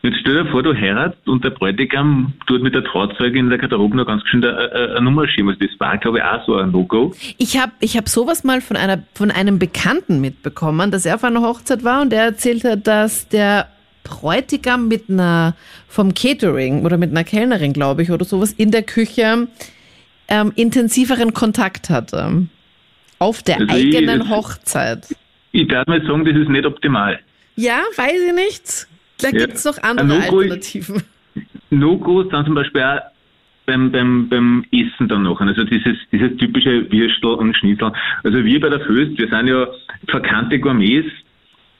Jetzt 0.01 0.19
stell 0.19 0.43
dir 0.43 0.51
vor, 0.51 0.61
du 0.61 0.73
heiratst 0.73 1.27
und 1.27 1.43
der 1.43 1.49
Bräutigam 1.49 2.33
tut 2.45 2.61
mit 2.61 2.75
der 2.75 2.83
Trauzeuge 2.83 3.39
in 3.39 3.49
der 3.49 3.57
Garderobe 3.57 3.97
noch 3.97 4.05
ganz 4.05 4.21
schön 4.27 4.45
eine, 4.45 4.55
eine, 4.55 4.89
eine 4.91 5.01
Nummer 5.01 5.27
schieben. 5.27 5.49
Also 5.49 5.59
das 5.65 5.79
war, 5.79 5.97
glaube 5.97 6.19
ich, 6.19 6.23
auch 6.23 6.45
so 6.45 6.55
ein 6.57 6.71
No-Go. 6.71 7.11
Ich 7.39 7.57
habe 7.59 7.71
ich 7.79 7.97
hab 7.97 8.07
sowas 8.07 8.43
mal 8.43 8.61
von, 8.61 8.77
einer, 8.77 9.03
von 9.15 9.31
einem 9.31 9.57
Bekannten 9.57 10.21
mitbekommen, 10.21 10.91
dass 10.91 11.07
er 11.07 11.15
auf 11.15 11.23
einer 11.23 11.41
Hochzeit 11.41 11.83
war 11.83 12.03
und 12.03 12.11
der 12.11 12.23
erzählte, 12.23 12.77
dass 12.77 13.27
der 13.29 13.67
Bräutigam 14.05 14.87
mit 14.87 15.09
einer, 15.09 15.55
vom 15.89 16.13
Catering 16.13 16.85
oder 16.85 16.95
mit 16.97 17.11
einer 17.11 17.25
Kellnerin, 17.25 17.73
glaube 17.73 18.03
ich, 18.03 18.11
oder 18.11 18.23
sowas 18.23 18.53
in 18.53 18.71
der 18.71 18.83
Küche 18.83 19.47
ähm, 20.29 20.53
intensiveren 20.55 21.33
Kontakt 21.33 21.89
hatte. 21.89 22.47
Auf 23.19 23.43
der 23.43 23.59
Also 23.59 23.75
ich- 23.75 23.95
eigenen 23.97 24.19
das- 24.21 24.29
Hochzeit. 24.29 25.07
Ich 25.51 25.67
darf 25.67 25.85
mal 25.87 26.01
sagen, 26.05 26.23
das 26.25 26.35
ist 26.35 26.49
nicht 26.49 26.65
optimal. 26.65 27.19
Ja, 27.55 27.79
weiß 27.95 28.21
ich 28.29 28.33
nicht. 28.33 28.87
Da 29.21 29.29
Ja. 29.29 29.45
gibt's 29.45 29.63
noch 29.65 29.77
Ein 29.79 29.99
andere 29.99 30.19
No-Go 30.19 30.39
ist- 30.41 30.51
Alternativen. 30.51 31.03
No-Gos 31.69 32.27
dann 32.31 32.45
zum 32.45 32.55
Beispiel 32.55 32.81
auch 32.81 32.99
beim, 33.65 33.91
beim, 33.91 34.29
beim 34.29 34.65
Essen 34.71 35.07
dann 35.07 35.23
noch. 35.23 35.39
Also 35.41 35.63
dieses, 35.63 35.97
dieses 36.11 36.35
typische 36.37 36.91
Würstel 36.91 37.31
und 37.33 37.55
Schnitzel. 37.57 37.91
Also 38.23 38.43
wir 38.43 38.59
bei 38.59 38.69
der 38.69 38.81
Föst, 38.81 39.17
wir 39.17 39.27
sind 39.29 39.47
ja 39.47 39.67
verkannte 40.09 40.59
Gourmets. 40.59 41.07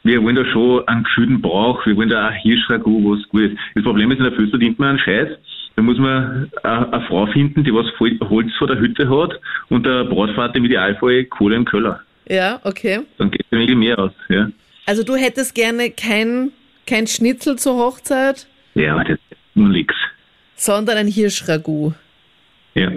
Wir 0.06 0.22
wollen 0.22 0.36
da 0.36 0.46
schon 0.46 0.88
einen 0.88 1.04
gefühlten 1.04 1.42
Bauch, 1.42 1.84
wir 1.84 1.96
wollen 1.98 2.10
da 2.10 2.30
auch 2.30 2.34
Hirschragout, 2.34 3.04
was 3.12 3.28
gut 3.30 3.42
ist. 3.42 3.58
Das 3.74 3.84
Problem 3.84 4.12
ist, 4.12 4.20
in 4.20 4.26
der 4.26 4.34
Föst 4.34 4.52
verdient 4.52 4.78
man 4.78 4.90
einen 4.90 5.00
Scheiß. 5.00 5.30
Da 5.76 5.82
muss 5.82 5.98
man 5.98 6.52
eine, 6.62 7.02
Frau 7.08 7.26
finden, 7.26 7.64
die 7.64 7.74
was 7.74 7.88
Holz 8.00 8.54
vor 8.58 8.68
der 8.68 8.78
Hütte 8.78 9.10
hat 9.10 9.34
und 9.70 9.84
der 9.84 10.04
Brautvater 10.06 10.58
im 10.58 10.66
Idealfall 10.66 11.26
Kohle 11.26 11.56
im 11.56 11.66
Keller. 11.66 12.02
Ja, 12.30 12.60
okay. 12.64 13.02
Dann 13.18 13.32
geht 13.32 13.42
es 13.42 13.48
irgendwie 13.52 13.74
mehr 13.76 13.98
aus. 13.98 14.12
Ja, 14.30 14.48
Also 14.86 15.04
du 15.04 15.16
hättest 15.16 15.56
gerne 15.56 15.90
kein, 15.90 16.52
kein 16.86 17.08
Schnitzel 17.08 17.58
zur 17.58 17.76
Hochzeit, 17.76 18.46
ja 18.76 18.94
aber 18.94 19.06
das 19.06 19.18
ist 19.32 19.38
nur 19.56 19.70
nix. 19.70 19.96
sondern 20.56 20.98
ein 20.98 21.08
Hirschragout. 21.08 21.94
Ja, 22.76 22.92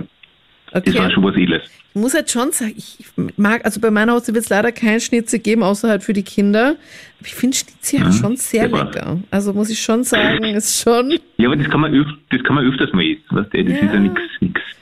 das 0.73 0.83
Okay. 0.87 0.99
war 0.99 1.11
schon 1.11 1.25
was 1.25 1.37
Edles. 1.37 1.63
Ich 1.95 2.01
muss 2.01 2.13
jetzt 2.13 2.31
schon 2.31 2.53
sagen, 2.53 2.75
ich 2.77 2.99
mag, 3.37 3.65
also 3.65 3.81
bei 3.81 3.91
meiner 3.91 4.15
Hochzeit 4.15 4.35
wird 4.35 4.45
es 4.45 4.51
leider 4.51 4.71
kein 4.73 5.01
Schnitzel 5.01 5.39
geben, 5.41 5.63
außer 5.63 5.89
halt 5.89 6.03
für 6.05 6.13
die 6.13 6.23
Kinder. 6.23 6.77
Aber 7.19 7.27
ich 7.27 7.35
finde 7.35 7.57
Schnitzel 7.57 8.01
halt 8.05 8.13
Mhm. 8.15 8.19
schon 8.19 8.37
sehr 8.37 8.69
Ja. 8.69 8.85
lecker. 8.85 9.19
Also 9.31 9.53
muss 9.53 9.71
ich 9.71 9.81
schon 9.81 10.05
sagen, 10.05 10.45
ist 10.45 10.81
schon, 10.81 11.19
Ja, 11.39 11.49
aber 11.49 11.57
das 11.57 11.69
kann 11.71 11.81
man, 11.81 11.93
öf 11.95 12.07
das 12.31 12.43
kann 12.45 12.55
man 12.57 12.67
öfters 12.67 12.93
mal 12.93 13.03
essen. 13.05 13.23
Weißt 13.31 13.53
du? 13.53 13.65
Das 13.65 13.73
Ja. 13.81 13.87
ist 13.87 13.93
ja 13.95 14.01
nichts. 14.01 14.21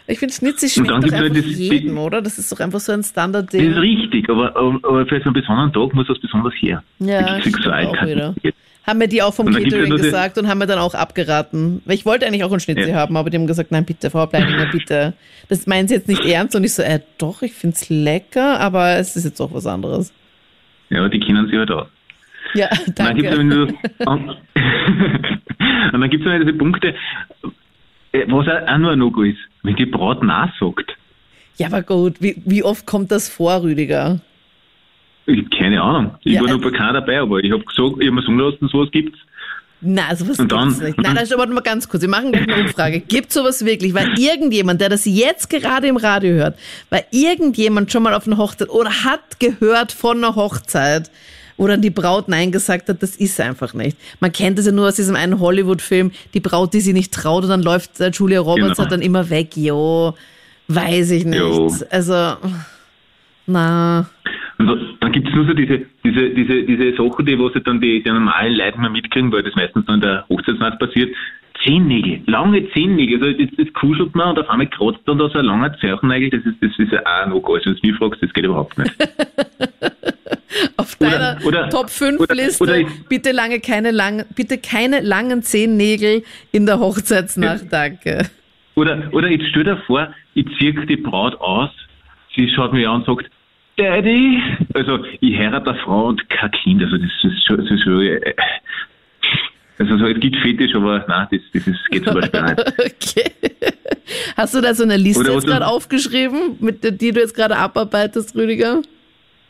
Ich 0.09 0.19
finde 0.21 0.35
Schnitzel 0.35 0.69
schmeckt 0.69 0.90
doch 0.90 1.00
gibt's 1.00 1.14
halt 1.16 1.31
einfach 1.33 1.43
das- 1.43 1.59
jedem, 1.59 1.99
oder? 1.99 2.23
Das 2.23 2.38
ist 2.38 2.52
doch 2.52 2.61
einfach 2.61 2.78
so 2.81 2.93
ein 2.93 2.99
Das 3.00 3.07
ist 3.07 3.12
Standardding. 3.12 3.73
richtig, 3.73 4.28
aber, 4.28 4.55
aber, 4.57 4.78
aber 4.85 5.07
für 5.07 5.19
so 5.19 5.25
einen 5.25 5.35
besonderen 5.35 5.73
Tag 5.73 5.95
muss 5.95 6.09
was 6.09 6.19
besonders 6.21 6.55
her. 6.61 6.83
Ja, 7.00 7.23
Mit 7.23 7.40
stimmt 7.40 7.45
Sexualität. 7.57 7.99
auch 7.99 8.07
wieder. 8.07 8.35
Haben 8.87 8.99
mir 8.99 9.09
die 9.09 9.23
auch 9.23 9.35
vom 9.35 9.50
ja 9.52 9.59
Catering 9.59 9.97
gesagt 9.97 10.38
und 10.38 10.47
haben 10.49 10.59
mir 10.59 10.66
dann 10.66 10.78
auch 10.78 10.95
abgeraten. 10.95 11.83
Weil 11.85 11.95
ich 11.97 12.07
wollte 12.07 12.26
eigentlich 12.26 12.45
auch 12.45 12.50
einen 12.50 12.61
Schnitzel 12.61 12.90
Ja. 12.90 12.97
haben, 12.97 13.16
aber 13.16 13.31
die 13.31 13.37
haben 13.37 13.47
gesagt, 13.47 13.73
nein, 13.73 13.85
bitte, 13.85 14.11
Frau 14.11 14.26
Bleininger, 14.26 14.66
bitte. 14.71 15.14
Das 15.49 15.66
meinen 15.66 15.88
sie 15.88 15.95
jetzt 15.95 16.09
nicht 16.09 16.25
ernst. 16.25 16.55
Und 16.55 16.62
ich 16.64 16.75
so, 16.75 16.83
äh, 16.83 17.00
doch, 17.19 17.43
ich 17.43 17.52
find's 17.52 17.88
lecker, 17.88 18.61
aber 18.61 18.97
es 18.97 19.16
ist 19.16 19.25
jetzt 19.25 19.40
auch 19.40 19.52
was 19.52 19.66
anderes. 19.66 20.12
Ja, 20.90 21.09
die 21.09 21.19
kennen 21.19 21.47
sich 21.47 21.57
halt 21.57 21.71
aus. 21.71 21.88
Ja, 22.55 22.69
danke. 22.95 23.37
und, 23.37 23.50
dann 25.93 26.11
gibt 26.11 26.25
es 26.26 26.33
diese 26.40 26.52
Punkte, 26.52 26.95
äh, 28.12 28.25
was 28.28 28.47
auch 28.47 28.69
auch 28.73 28.78
nur 28.78 28.93
ein 28.93 28.99
No-Go 28.99 29.23
ist, 29.23 29.38
wenn 29.62 29.75
die 29.76 29.87
Braut 29.87 30.23
Nein 30.23 30.52
sagt. 30.61 30.97
Ja, 31.57 31.66
aber 31.69 31.83
gut, 31.83 32.21
wie, 32.21 32.40
wie 32.45 32.62
oft 32.62 32.87
kommt 32.87 33.11
das 33.11 33.28
vor, 33.28 33.62
Rüdiger? 33.62 34.21
Ich, 35.26 35.50
keine 35.50 35.83
Ahnung. 35.83 36.14
Ich 36.23 36.35
Ja, 36.35 36.40
war 36.40 36.49
noch 36.49 36.56
also- 36.59 36.71
bei 36.71 36.76
keiner 36.76 36.92
dabei, 37.00 37.18
aber 37.21 37.38
ich 37.40 37.50
habe 37.52 37.64
gesagt, 37.64 37.95
ich 38.00 38.06
habe 38.06 38.12
mir 38.12 38.23
sagen 38.23 38.38
lassen, 38.38 38.68
sowas 38.68 38.88
gibt's. 38.92 39.18
Na, 39.80 40.14
sowas 40.16 40.38
Und 40.38 40.50
dann- 40.52 40.68
gibt's 40.68 40.83
nicht. 40.83 40.99
Nein, 40.99 41.14
nein, 41.14 41.26
aber 41.33 41.47
mal 41.49 41.61
ganz 41.61 41.88
kurz. 41.88 42.02
Wir 42.02 42.09
machen 42.09 42.33
gleich 42.33 42.49
eine 42.49 42.62
Umfrage. 42.62 43.00
Gibt 43.00 43.33
sowas 43.33 43.64
wirklich? 43.64 43.92
Weil 43.92 44.18
irgendjemand, 44.18 44.80
der 44.80 44.88
das 44.88 45.04
jetzt 45.04 45.50
gerade 45.50 45.88
im 45.88 45.97
Radio 45.97 46.35
hört, 46.35 46.59
weil 46.90 47.04
irgendjemand 47.11 47.92
schon 47.92 48.02
mal 48.02 48.14
auf 48.14 48.26
einer 48.26 48.38
Hochzeit 48.38 48.71
oder 48.71 48.90
hat 49.04 49.38
gehört 49.38 49.92
von 49.92 50.18
einer 50.18 50.35
Hochzeit, 50.35 51.11
wo 51.59 51.66
dann 51.66 51.83
die 51.83 51.90
Braut 51.90 52.28
Nein 52.28 52.52
gesagt 52.52 52.88
hat, 52.88 53.02
das 53.02 53.16
ist 53.16 53.40
einfach 53.40 53.75
nicht. 53.75 53.97
Man 54.21 54.30
kennt 54.33 54.59
es 54.59 54.66
ja 54.66 54.73
nur 54.73 54.88
aus 54.88 54.97
diesem 54.97 55.16
einen 55.16 55.40
Hollywood-Film, 55.40 56.11
die 56.35 56.40
Braut, 56.40 56.73
die 56.73 56.80
sie 56.80 56.92
nicht 56.92 57.12
traut 57.12 57.42
und 57.45 57.50
dann 57.50 57.62
läuft 57.62 58.00
äh, 58.00 58.11
Julia 58.11 58.40
Roberts 58.40 58.76
Genau. 58.78 58.88
dann 58.88 59.02
immer 59.02 59.28
weg. 59.30 59.56
Jo, 59.56 60.14
weiß 60.68 61.11
ich 61.11 61.25
nicht. 61.25 61.38
Jo. 61.38 61.75
Also, 61.90 62.37
na, 63.47 64.06
Und 64.58 64.68
so- 64.68 64.78
dann 65.00 65.12
gibt 65.12 65.28
es 65.28 65.34
nur 65.34 65.46
so 65.46 65.52
diese, 65.54 65.82
diese, 66.04 66.30
diese, 66.30 66.62
diese 66.62 66.96
Sachen, 66.96 67.26
die 67.26 67.38
was 67.38 67.52
dann 67.64 67.80
die, 67.80 68.02
die 68.02 68.10
normalen 68.10 68.54
Leute 68.56 68.78
mal 68.78 68.90
mitkriegen, 68.90 69.30
weil 69.32 69.42
das 69.42 69.54
meistens 69.54 69.84
dann 69.86 69.96
in 69.96 70.00
der 70.02 70.25
Hochzeitsnacht 70.28 70.78
passiert. 70.78 71.14
Zehennägel, 71.64 72.20
lange 72.26 72.70
Zehennägel, 72.72 73.22
also 73.22 73.38
das, 73.38 73.48
das 73.56 73.72
kuschelt 73.72 74.14
man 74.14 74.30
und 74.30 74.38
auf 74.38 74.48
einmal 74.50 74.66
kratzt 74.68 75.00
dann 75.06 75.18
da 75.18 75.28
so 75.30 75.38
ein 75.38 75.44
langer 75.46 75.72
Zeichennagel, 75.78 76.30
das 76.30 76.44
ist, 76.44 76.56
das 76.60 76.70
ist 76.78 76.92
ja 76.92 77.00
auch 77.00 77.26
noch 77.28 77.42
Also, 77.48 77.70
wenn 77.70 77.76
du 77.76 77.86
mich 77.88 77.96
fragst, 77.96 78.22
das 78.22 78.32
geht 78.34 78.44
überhaupt 78.44 78.76
nicht. 78.78 78.94
auf 80.76 80.96
Oder- 81.00 81.10
deiner 81.10 81.44
oder- 81.46 81.68
Top 81.70 81.90
5 81.90 82.20
oder- 82.20 82.34
Liste 82.34 82.62
oder 82.62 82.76
bitte 83.08 83.32
lange 83.32 83.60
keine 83.60 83.90
langen, 83.90 84.25
bitte 84.34 84.58
keine 84.58 85.00
langen 85.00 85.42
Zehennägel 85.42 86.22
in 86.52 86.66
der 86.66 86.78
Hochzeitsnacht, 86.78 87.64
danke. 87.70 88.26
Oder, 88.75 89.08
oder 89.12 89.28
jetzt 89.30 89.46
stell 89.50 89.64
dir 89.64 89.78
vor, 89.86 90.08
ich 90.34 90.46
ziehe 90.58 90.75
die 90.86 90.96
Braut 90.96 91.34
aus, 91.40 91.70
sie 92.34 92.48
schaut 92.54 92.72
mich 92.75 92.86
an 92.86 92.96
und 92.96 93.06
sagt, 93.06 93.30
Daddy, 93.76 94.42
also 94.75 95.04
ich 95.21 95.37
heirate 95.37 95.71
eine 95.71 95.78
Frau 95.80 96.09
und 96.09 96.28
kein 96.30 96.50
Kind, 96.50 96.83
also 96.83 96.97
das 96.97 97.11
ist 97.23 97.47
schon, 97.47 97.56
das 97.59 97.71
ist 97.71 97.83
schon 97.83 98.02
äh, 98.02 98.35
also 99.78 99.99
so, 99.99 100.06
es 100.06 100.18
gibt 100.18 100.37
Fetisch, 100.37 100.75
aber 100.75 101.04
nein, 101.06 101.26
das, 101.30 101.40
das 101.52 101.66
ist, 101.66 101.85
geht 101.90 102.04
zum 102.04 102.14
Beispiel 102.14 102.42
nicht. 102.42 102.59
Okay. 102.78 103.33
Hast 104.37 104.54
du 104.54 104.61
da 104.61 104.75
so 104.75 104.85
eine 104.85 104.97
Liste 104.97 105.21
Oder 105.21 105.35
jetzt 105.35 105.47
gerade 105.47 105.66
aufgeschrieben, 105.66 106.56
mit 106.61 106.83
der, 106.83 106.92
die 106.92 107.12
du 107.12 107.21
jetzt 107.21 107.35
gerade 107.35 107.56
abarbeitest, 107.56 108.35
Rüdiger? 108.35 108.80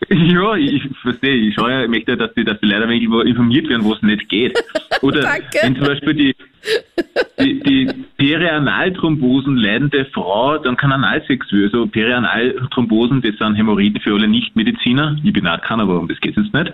Ja, 0.09 0.55
ich, 0.55 0.83
verstehe, 1.03 1.35
ich 1.35 1.55
schaue 1.55 1.71
ja, 1.73 1.83
ich 1.83 1.89
möchte, 1.89 2.13
ja, 2.13 2.17
dass 2.17 2.33
die, 2.35 2.45
dass 2.45 2.61
die 2.61 2.67
Leute 2.67 2.85
ein 2.85 2.91
wenig 2.91 3.09
informiert 3.29 3.69
werden, 3.69 3.83
wo 3.85 3.95
es 3.95 4.03
nicht 4.03 4.29
geht. 4.29 4.57
Oder 5.03 5.23
Danke. 5.23 5.59
wenn 5.63 5.75
zum 5.77 5.87
Beispiel 5.87 6.15
die, 6.15 6.37
die, 7.41 7.61
die 7.63 8.05
Perianalthrombosen 8.17 9.57
leidende 9.57 10.05
Frau 10.13 10.59
dann 10.59 10.77
kann 10.77 10.93
Analsex 10.93 11.51
will. 11.51 11.65
Also 11.65 11.87
Perianalthrombosen, 11.87 13.23
das 13.23 13.37
sind 13.39 13.55
Hämorrhoiden 13.57 14.01
für 14.01 14.15
alle 14.15 14.29
Nichtmediziner. 14.29 15.17
Ich 15.25 15.33
bin 15.33 15.47
auch 15.47 15.61
keiner, 15.63 15.83
aber 15.85 15.99
um 15.99 16.09
das 16.09 16.21
geht 16.21 16.37
es 16.37 16.45
jetzt 16.45 16.55
nicht. 16.55 16.73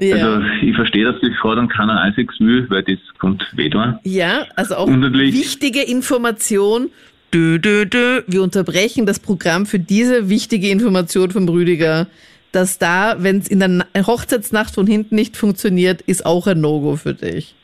Ja. 0.00 0.14
Also 0.16 0.46
ich 0.62 0.74
verstehe, 0.76 1.04
dass 1.04 1.20
die 1.20 1.32
Frau 1.40 1.54
dann 1.54 1.68
keinen 1.68 1.90
Analsex 1.90 2.38
will, 2.38 2.66
weil 2.70 2.82
das 2.82 2.98
kommt 3.18 3.44
weh 3.56 3.68
da. 3.68 3.98
ja, 4.04 4.46
also 4.56 4.76
auch 4.76 4.86
Und 4.86 5.00
natürlich- 5.00 5.34
wichtige 5.34 5.82
Information. 5.82 6.90
Dö, 7.34 7.58
dö, 7.58 7.84
dö. 7.84 8.22
Wir 8.26 8.42
unterbrechen 8.42 9.04
das 9.06 9.20
Programm 9.20 9.66
für 9.66 9.78
diese 9.78 10.28
wichtige 10.30 10.70
Information 10.70 11.30
vom 11.30 11.48
Rüdiger, 11.48 12.06
dass 12.52 12.78
da, 12.78 13.16
wenn 13.18 13.38
es 13.38 13.48
in 13.48 13.58
der 13.58 13.68
Na- 13.68 13.86
Hochzeitsnacht 14.06 14.74
von 14.74 14.86
hinten 14.86 15.14
nicht 15.14 15.36
funktioniert, 15.36 16.00
ist 16.02 16.24
auch 16.24 16.46
ein 16.46 16.60
No-Go 16.60 16.96
für 16.96 17.12
dich. 17.14 17.54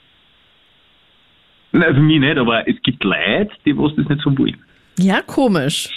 Nein, 1.73 1.94
für 1.94 2.00
mich 2.02 2.21
nicht, 2.21 2.37
aber 2.37 2.68
es 2.68 2.76
gibt 2.83 3.02
Leute, 3.02 3.50
die 3.64 3.76
was 3.76 3.92
das 3.97 4.06
nicht 4.09 4.21
so 4.23 4.37
wollen. 4.38 4.56
Ja, 4.99 5.23
komisch. 5.23 5.88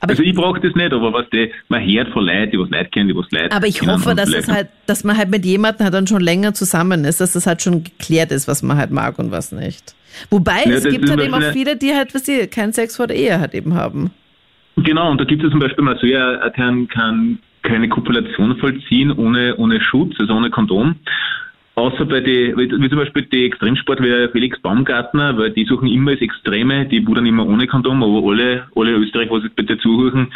Aber 0.00 0.10
Also 0.10 0.22
ich 0.22 0.34
brauche 0.34 0.60
das 0.60 0.74
nicht, 0.74 0.92
aber 0.92 1.12
was 1.12 1.28
die, 1.30 1.52
man 1.68 1.84
hört 1.84 2.08
von 2.08 2.24
Leuten, 2.24 2.50
die 2.50 2.58
was 2.58 2.70
Leute 2.70 2.90
kennen, 2.90 3.08
die 3.08 3.16
was 3.16 3.30
Leute 3.30 3.54
Aber 3.54 3.66
ich 3.66 3.82
hoffe, 3.82 4.14
dass 4.14 4.32
es 4.32 4.48
halt, 4.48 4.68
dass 4.86 5.04
man 5.04 5.16
halt 5.16 5.30
mit 5.30 5.44
jemandem 5.44 5.84
halt 5.84 5.94
dann 5.94 6.06
schon 6.06 6.22
länger 6.22 6.54
zusammen 6.54 7.04
ist, 7.04 7.20
dass 7.20 7.32
das 7.32 7.46
halt 7.46 7.60
schon 7.62 7.84
geklärt 7.84 8.32
ist, 8.32 8.48
was 8.48 8.62
man 8.62 8.78
halt 8.78 8.90
mag 8.90 9.18
und 9.18 9.30
was 9.30 9.52
nicht. 9.52 9.94
Wobei 10.30 10.64
Ja, 10.64 10.72
es 10.72 10.88
gibt 10.88 11.08
halt 11.08 11.20
eben 11.20 11.34
auch 11.34 11.52
viele, 11.52 11.76
die 11.76 11.94
halt, 11.94 12.14
was 12.14 12.24
sie, 12.24 12.46
keinen 12.46 12.72
Sex 12.72 12.96
vor 12.96 13.06
der 13.06 13.16
Ehe 13.16 13.38
halt 13.38 13.54
eben 13.54 13.74
haben. 13.74 14.10
Genau, 14.76 15.10
und 15.10 15.20
da 15.20 15.24
gibt 15.24 15.44
es 15.44 15.50
zum 15.50 15.60
Beispiel 15.60 15.84
mal 15.84 15.98
so, 16.00 16.06
ja, 16.06 16.48
kann, 16.50 16.88
kann 16.88 17.38
keine 17.62 17.88
Kopulation 17.88 18.56
vollziehen 18.56 19.12
ohne, 19.12 19.56
ohne 19.56 19.80
Schutz, 19.82 20.14
also 20.18 20.32
ohne 20.34 20.50
Kondom. 20.50 20.96
Außer 21.76 22.04
bei 22.04 22.20
die, 22.20 22.54
wie 22.56 22.88
zum 22.88 22.98
Beispiel 22.98 23.22
die 23.22 23.46
Extremsport 23.46 24.02
wie 24.02 24.28
Felix 24.32 24.60
Baumgartner, 24.60 25.38
weil 25.38 25.50
die 25.52 25.64
suchen 25.64 25.88
immer 25.88 26.12
das 26.12 26.20
Extreme, 26.20 26.86
die 26.86 27.00
budern 27.00 27.26
immer 27.26 27.46
ohne 27.46 27.66
Kondom, 27.66 28.02
aber 28.02 28.28
alle, 28.28 28.66
alle 28.74 28.92
Österreich, 28.92 29.30
was 29.30 29.44
ich 29.44 29.52
bitte 29.52 29.78
zuhören, 29.78 30.32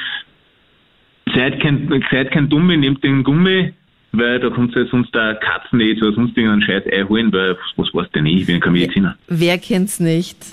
seid 1.34 1.60
kein, 1.60 2.04
seid 2.10 2.30
kein 2.30 2.48
Dumme, 2.48 2.76
nehmt 2.76 3.02
den 3.04 3.24
Gummi, 3.24 3.74
weil 4.12 4.40
da 4.40 4.48
kommt 4.50 4.74
ja 4.74 4.86
sonst 4.86 5.14
da 5.14 5.34
Katzen 5.34 5.80
eh 5.80 5.96
oder 6.00 6.12
sonst 6.12 6.36
irgendeinen 6.36 6.62
Scheiß 6.62 6.84
einholen, 6.92 7.32
weil 7.32 7.56
was 7.76 7.92
weiß 7.92 8.10
denn 8.12 8.26
ich, 8.26 8.42
ich 8.42 8.46
bin 8.46 8.60
kein 8.60 8.72
Mediziner. 8.72 9.16
Wer 9.28 9.58
kennt's 9.58 10.00
nicht? 10.00 10.46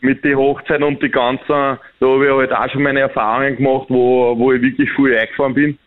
mit 0.00 0.24
den 0.24 0.36
Hochzeiten 0.36 0.84
und 0.84 1.02
die 1.02 1.08
ganzen, 1.08 1.48
da 1.48 1.78
habe 2.00 2.24
ich 2.24 2.30
halt 2.30 2.52
auch 2.52 2.70
schon 2.70 2.82
meine 2.82 3.00
Erfahrungen 3.00 3.56
gemacht, 3.56 3.86
wo, 3.88 4.38
wo 4.38 4.52
ich 4.52 4.62
wirklich 4.62 4.90
viel 4.92 5.16
eingefahren 5.16 5.54
bin. 5.54 5.78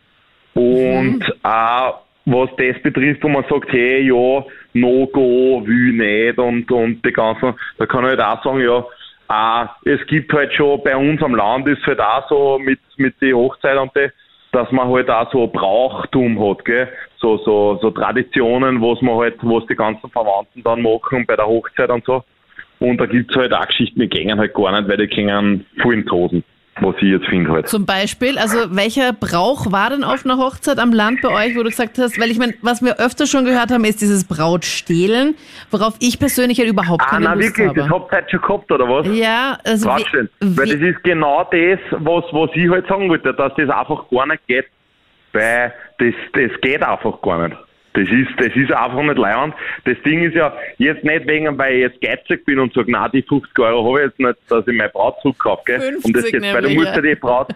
Und 0.53 1.23
auch 1.43 2.01
was 2.25 2.49
das 2.57 2.81
betrifft, 2.83 3.23
wo 3.23 3.29
man 3.29 3.45
sagt, 3.49 3.71
hey, 3.71 4.01
ja, 4.01 4.45
no 4.73 5.07
go, 5.07 5.65
will 5.65 5.93
nicht 5.93 6.37
und, 6.37 6.71
und 6.71 7.05
die 7.05 7.11
ganzen, 7.11 7.53
da 7.77 7.85
kann 7.85 8.03
ich 8.03 8.11
halt 8.11 8.21
auch 8.21 8.43
sagen, 8.43 8.61
ja, 8.61 8.85
auch, 9.27 9.69
es 9.85 10.05
gibt 10.07 10.31
halt 10.33 10.53
schon 10.53 10.83
bei 10.83 10.95
uns 10.95 11.21
am 11.23 11.35
Land 11.35 11.67
ist 11.67 11.85
halt 11.85 11.99
auch 11.99 12.27
so 12.29 12.59
mit, 12.59 12.79
mit 12.97 13.19
den 13.21 13.35
Hochzeiten 13.35 13.79
und 13.79 13.95
die, 13.95 14.09
dass 14.51 14.71
man 14.71 14.89
halt 14.89 15.09
auch 15.09 15.31
so 15.31 15.47
Brauchtum 15.47 16.37
hat, 16.49 16.65
gell? 16.65 16.89
So, 17.17 17.37
so, 17.37 17.79
so 17.81 17.91
Traditionen, 17.91 18.81
was 18.81 19.01
man 19.01 19.15
halt, 19.15 19.35
was 19.41 19.65
die 19.67 19.75
ganzen 19.75 20.09
Verwandten 20.09 20.63
dann 20.63 20.81
machen 20.81 21.25
bei 21.25 21.35
der 21.35 21.47
Hochzeit 21.47 21.89
und 21.89 22.03
so. 22.03 22.23
Und 22.79 22.97
da 22.97 23.05
gibt's 23.05 23.35
halt 23.35 23.53
auch 23.53 23.67
Geschichten, 23.67 23.99
die 23.99 24.09
gängen 24.09 24.39
halt 24.39 24.53
gar 24.53 24.71
nicht, 24.71 24.89
weil 24.89 24.97
die 24.97 25.07
gängen 25.07 25.65
voll 25.81 25.93
in 25.93 26.03
die 26.03 26.09
Hosen, 26.09 26.43
was 26.79 26.95
ich 26.97 27.09
jetzt 27.09 27.25
finde 27.27 27.51
halt. 27.51 27.67
Zum 27.67 27.85
Beispiel, 27.85 28.37
also 28.39 28.57
welcher 28.75 29.11
Brauch 29.13 29.71
war 29.71 29.89
denn 29.89 30.03
auf 30.03 30.25
einer 30.25 30.37
Hochzeit 30.37 30.79
am 30.79 30.93
Land 30.93 31.21
bei 31.21 31.29
euch, 31.29 31.55
wo 31.55 31.63
du 31.63 31.69
gesagt 31.69 31.97
hast, 31.97 32.19
weil 32.19 32.31
ich 32.31 32.39
meine, 32.39 32.53
was 32.61 32.81
wir 32.81 32.97
öfter 32.99 33.27
schon 33.27 33.45
gehört 33.45 33.71
haben, 33.71 33.83
ist 33.83 34.01
dieses 34.01 34.23
Brautstehlen, 34.23 35.35
worauf 35.69 35.95
ich 35.99 36.17
persönlich 36.17 36.59
halt 36.59 36.69
überhaupt 36.69 37.03
Ah, 37.05 37.09
keine 37.09 37.25
na 37.25 37.33
Lust 37.33 37.49
wirklich, 37.49 37.67
habe. 37.67 37.79
das 37.81 37.89
habt 37.89 38.11
ihr 38.11 38.17
heute 38.17 38.29
schon 38.31 38.41
gehabt, 38.41 38.71
oder 38.71 38.85
was? 38.89 39.07
ja, 39.15 39.57
also 39.65 39.85
wie, 39.89 40.03
Quatsch 40.03 40.13
nicht. 40.13 40.31
Weil 40.57 40.65
das 40.67 40.81
ist 40.95 41.03
genau 41.03 41.43
das, 41.51 41.79
was, 41.91 42.23
was 42.31 42.49
ich 42.55 42.69
halt 42.69 42.87
sagen 42.87 43.09
wollte, 43.09 43.33
dass 43.33 43.51
das 43.57 43.69
einfach 43.69 44.05
gar 44.09 44.27
nicht 44.27 44.47
geht. 44.47 44.65
Weil 45.33 45.73
das, 45.99 46.13
das 46.33 46.61
geht 46.61 46.81
einfach 46.83 47.21
gar 47.21 47.47
nicht. 47.47 47.57
Das 47.93 48.07
ist, 48.07 48.29
das 48.37 48.55
ist 48.55 48.71
einfach 48.71 49.01
nicht 49.03 49.17
leibend. 49.17 49.53
Das 49.83 49.97
Ding 50.05 50.23
ist 50.23 50.33
ja 50.35 50.53
jetzt 50.77 51.03
nicht 51.03 51.27
wegen, 51.27 51.57
weil 51.57 51.75
ich 51.75 51.81
jetzt 51.81 52.01
geizig 52.01 52.45
bin 52.45 52.59
und 52.59 52.73
sage, 52.73 52.89
na 52.89 53.09
die 53.09 53.21
50 53.21 53.59
Euro 53.59 53.85
habe 53.85 53.99
ich 53.99 54.05
jetzt 54.07 54.19
nicht, 54.19 54.37
dass 54.49 54.65
ich 54.65 54.75
meine 54.75 54.89
Braut 54.89 55.15
zurückkaufe, 55.21 55.63
gell? 55.65 55.79
50 55.79 56.05
um 56.05 56.13
das 56.13 56.31
jetzt, 56.31 56.53
weil 56.53 56.61
du 56.61 56.67
nämlich, 56.69 56.77
musst 56.77 56.95
ja 56.95 56.95
ja. 56.95 57.01
die 57.01 57.15
Braut, 57.15 57.49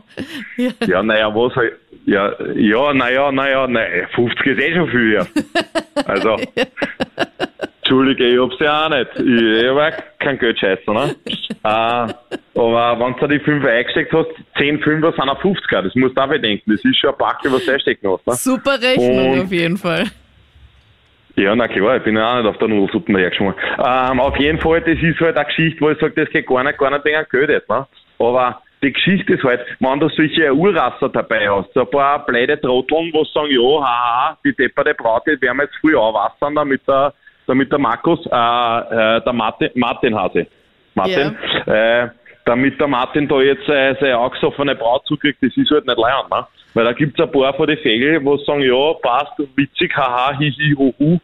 ja, 0.88 1.04
naja, 1.04 1.34
was 1.34 1.56
halt, 1.56 1.74
ja, 2.06 2.34
ja, 2.54 2.94
naja, 2.94 3.32
naja, 3.32 3.68
naja, 3.68 4.08
50 4.14 4.46
ist 4.46 4.60
eh 4.62 4.76
schon 4.76 4.90
viel, 4.90 5.14
ja. 5.14 5.26
Also, 6.06 6.38
Entschuldige, 7.82 8.28
ich 8.28 8.40
hab's 8.40 8.56
ja 8.60 8.86
auch 8.86 8.90
nicht. 8.90 9.10
Ich, 9.16 9.62
ich 9.62 9.68
hab 9.68 9.78
auch 9.78 9.98
kein 10.20 10.40
Geld 10.40 10.60
scheißen, 10.60 10.94
ne? 10.94 11.16
äh, 11.64 11.68
aber 12.60 13.00
wenn 13.00 13.16
du 13.20 13.28
die 13.28 13.40
5 13.40 13.64
eingesteckt 13.64 14.12
hast, 14.12 14.28
10 14.58 14.80
Fünfer 14.82 15.12
sind 15.12 15.30
auch 15.30 15.42
50er. 15.42 15.84
Das 15.84 15.96
musst 15.96 16.18
du 16.18 16.22
auch 16.22 16.28
bedenken. 16.28 16.72
Das 16.72 16.84
ist 16.84 16.98
schon 16.98 17.12
ein 17.12 17.18
Backel, 17.18 17.54
was 17.54 17.64
du 17.66 17.72
einstecken 17.72 18.10
hast, 18.12 18.26
ne? 18.26 18.34
super 18.34 18.82
Rechnung 18.82 19.34
Und- 19.34 19.42
auf 19.42 19.52
jeden 19.52 19.78
Fall. 19.78 20.06
Ja, 21.38 21.54
na 21.56 21.68
klar, 21.68 21.98
ich 21.98 22.04
bin 22.04 22.16
ja 22.16 22.32
auch 22.32 22.38
nicht 22.38 22.48
auf 22.48 22.58
der 22.60 22.70
Nudelsuppe 22.70 23.12
hergeschwommen. 23.18 23.56
Ähm, 23.78 24.20
auf 24.20 24.38
jeden 24.38 24.60
Fall, 24.60 24.82
das 24.82 24.98
ist 25.02 25.20
halt 25.20 25.36
eine 25.36 25.46
Geschichte, 25.46 25.82
wo 25.82 25.90
ich 25.90 26.00
sage, 26.00 26.14
das 26.16 26.30
geht 26.30 26.48
gar 26.48 26.64
nicht, 26.64 26.78
gar 26.78 26.92
nicht 26.92 27.04
wegen 27.04 27.26
Geld 27.30 27.50
jetzt, 27.50 27.70
ne? 27.70 27.86
Aber 28.20 28.62
die 28.82 28.94
Geschichte 28.94 29.34
ist 29.34 29.44
halt, 29.44 29.62
wenn 29.80 30.00
du 30.00 30.08
solche 30.10 30.54
Urrasser 30.54 31.10
dabei 31.10 31.50
hast, 31.50 31.74
so 31.74 31.82
ein 31.82 31.90
paar 31.90 32.26
blöde 32.26 32.60
Trotteln, 32.62 33.12
wo 33.14 33.26
sagen, 33.26 33.50
ja, 33.50 33.84
haha, 33.84 34.38
die 34.46 34.56
depperte 34.56 34.94
Braut, 34.94 35.24
die 35.28 35.42
werden 35.42 35.58
wir 35.58 35.64
jetzt 35.64 35.76
früh 35.82 35.96
aufwassern, 35.96 36.56
damit 36.56 36.88
der, 36.88 37.14
damit 37.48 37.70
der 37.72 37.80
Markus, 37.80 38.26
äh, 38.28 38.30
äh, 38.30 39.22
der 39.22 39.34
Martin, 39.34 39.70
Martin 39.76 40.16
Hase, 40.16 40.48
Martin, 40.94 41.36
äh, 41.66 42.08
damit 42.46 42.80
der 42.80 42.88
Martin 42.88 43.28
da 43.28 43.42
jetzt 43.42 43.68
äh, 43.68 43.96
seine 44.00 44.18
angesoffene 44.18 44.76
Braut 44.76 45.06
zukriegt, 45.06 45.40
das 45.42 45.56
ist 45.58 45.70
halt 45.70 45.86
nicht 45.86 45.98
leid, 45.98 46.30
ne? 46.32 46.48
Weil 46.76 46.86
da 46.86 46.92
gibt's 46.92 47.20
ein 47.20 47.32
paar 47.32 47.54
von 47.54 47.68
den 47.68 47.78
Fägel, 47.78 48.24
wo 48.24 48.38
sagen, 48.38 48.62
ja, 48.62 48.94
passt, 49.02 49.34
witzig, 49.56 49.96
haha, 49.96 50.38
hihi, 50.38 50.76
huhu, 50.76 51.20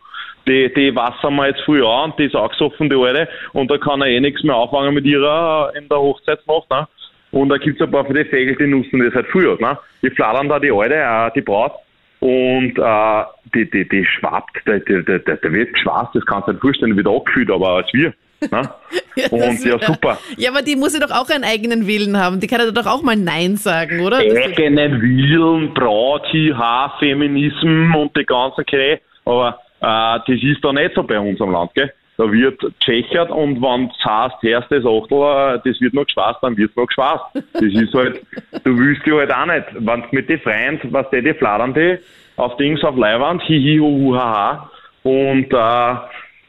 die, 0.48 0.74
die 0.74 0.96
wassern 0.96 1.36
wir 1.36 1.48
jetzt 1.48 1.62
früh 1.62 1.86
an 1.86 2.14
die 2.18 2.26
ist 2.26 2.36
angesoffen, 2.36 2.90
die 2.90 2.96
Alte, 2.96 3.28
und 3.54 3.70
da 3.70 3.78
kann 3.78 4.02
er 4.02 4.08
eh 4.08 4.20
nichts 4.20 4.44
mehr 4.44 4.56
anfangen 4.56 4.94
mit 4.94 5.06
ihrer 5.06 5.72
äh, 5.76 5.78
in 5.78 5.90
der 5.90 6.00
Hochzeitsnacht, 6.00 6.70
ne? 6.72 6.88
Und 7.32 7.50
da 7.50 7.58
gibt's 7.58 7.82
ein 7.82 7.92
paar 7.92 8.06
von 8.06 8.16
den 8.16 8.26
Fägel, 8.28 8.56
die 8.56 8.68
nutzen 8.68 9.04
das 9.04 9.14
halt 9.14 9.28
früh 9.28 9.48
aus, 9.50 9.60
ne? 9.60 9.78
Die 10.02 10.10
fladern 10.10 10.48
da 10.48 10.58
die 10.58 10.72
Alte, 10.72 10.96
äh, 10.96 11.32
die 11.36 11.42
Braut, 11.42 11.74
und 12.22 12.78
äh, 12.78 13.24
die, 13.54 13.70
die, 13.70 13.90
die 13.90 14.06
schwappt, 14.06 14.66
der, 14.66 14.80
der, 14.80 15.02
der, 15.02 15.20
der 15.20 15.52
wird 15.52 15.74
geschwast, 15.74 16.16
das 16.16 16.26
kannst 16.26 16.48
du 16.48 16.52
dir 16.52 16.56
nicht 16.56 16.62
vorstellen, 16.62 16.96
wird 16.96 17.08
angefüllt, 17.08 17.52
aber 17.52 17.70
als 17.72 17.94
wir. 17.94 18.14
Ne? 18.42 18.50
das 19.16 19.32
Und 19.32 19.66
ja, 19.66 19.80
super. 19.80 20.18
Ja, 20.38 20.52
aber 20.52 20.62
die 20.62 20.76
muss 20.76 20.94
ja 20.94 21.06
doch 21.06 21.16
auch 21.16 21.30
einen 21.30 21.44
eigenen 21.44 21.88
Willen 21.88 22.18
haben. 22.18 22.40
Die 22.40 22.48
kann 22.48 22.60
ja 22.62 22.72
doch 22.72 22.88
auch 22.88 23.04
mal 23.04 23.16
Nein 23.16 23.56
sagen, 23.58 24.00
oder? 24.02 24.24
Das 24.24 24.36
eigenen 24.36 25.02
Willen, 25.02 25.74
Braut, 25.74 26.26
Haar, 26.34 26.96
Feminismus 27.00 27.96
und 27.96 28.18
die 28.18 28.26
ganzen 28.26 28.66
Krähe. 28.66 29.00
Aber 29.26 29.60
das 29.80 30.22
ist 30.28 30.64
da 30.64 30.74
nicht 30.74 30.96
so 30.96 31.04
bei 31.04 31.20
uns 31.20 31.40
am 31.42 31.52
Land, 31.52 31.74
gell? 31.76 31.92
Da 32.18 32.32
wird 32.32 32.62
tschechert 32.80 33.32
und 33.32 33.62
wenn 33.62 33.90
es 33.90 34.06
heißt, 34.06 34.44
erstes 34.44 34.86
Achtel, 34.86 35.62
das 35.66 35.82
wird 35.82 35.94
noch 35.96 36.06
geschwast, 36.06 36.38
dann 36.44 36.56
wird 36.56 36.70
es 36.70 36.76
noch 36.76 36.86
geschwast. 36.86 37.24
Das 37.34 37.64
ist 37.64 37.94
halt, 37.96 38.22
du 38.64 38.78
willst 38.78 39.08
ja 39.08 39.16
halt 39.16 39.34
auch 39.34 39.46
nicht, 39.48 39.66
wenn 39.74 40.02
du 40.02 40.08
mit 40.12 40.30
den 40.30 40.40
Freunden, 40.40 40.94
was 40.94 41.10
die, 41.10 41.24
die 41.24 41.34
fladern 41.34 41.74
die 41.74 41.98
auf 42.38 42.58
Dings 42.58 42.84
auf 42.84 42.96
Leihwand, 42.96 43.42
hihi, 43.44 43.80
hu, 43.80 44.16
ha, 44.16 44.34
ha. 44.34 44.72
Und 45.04 45.52
äh, 45.52 45.96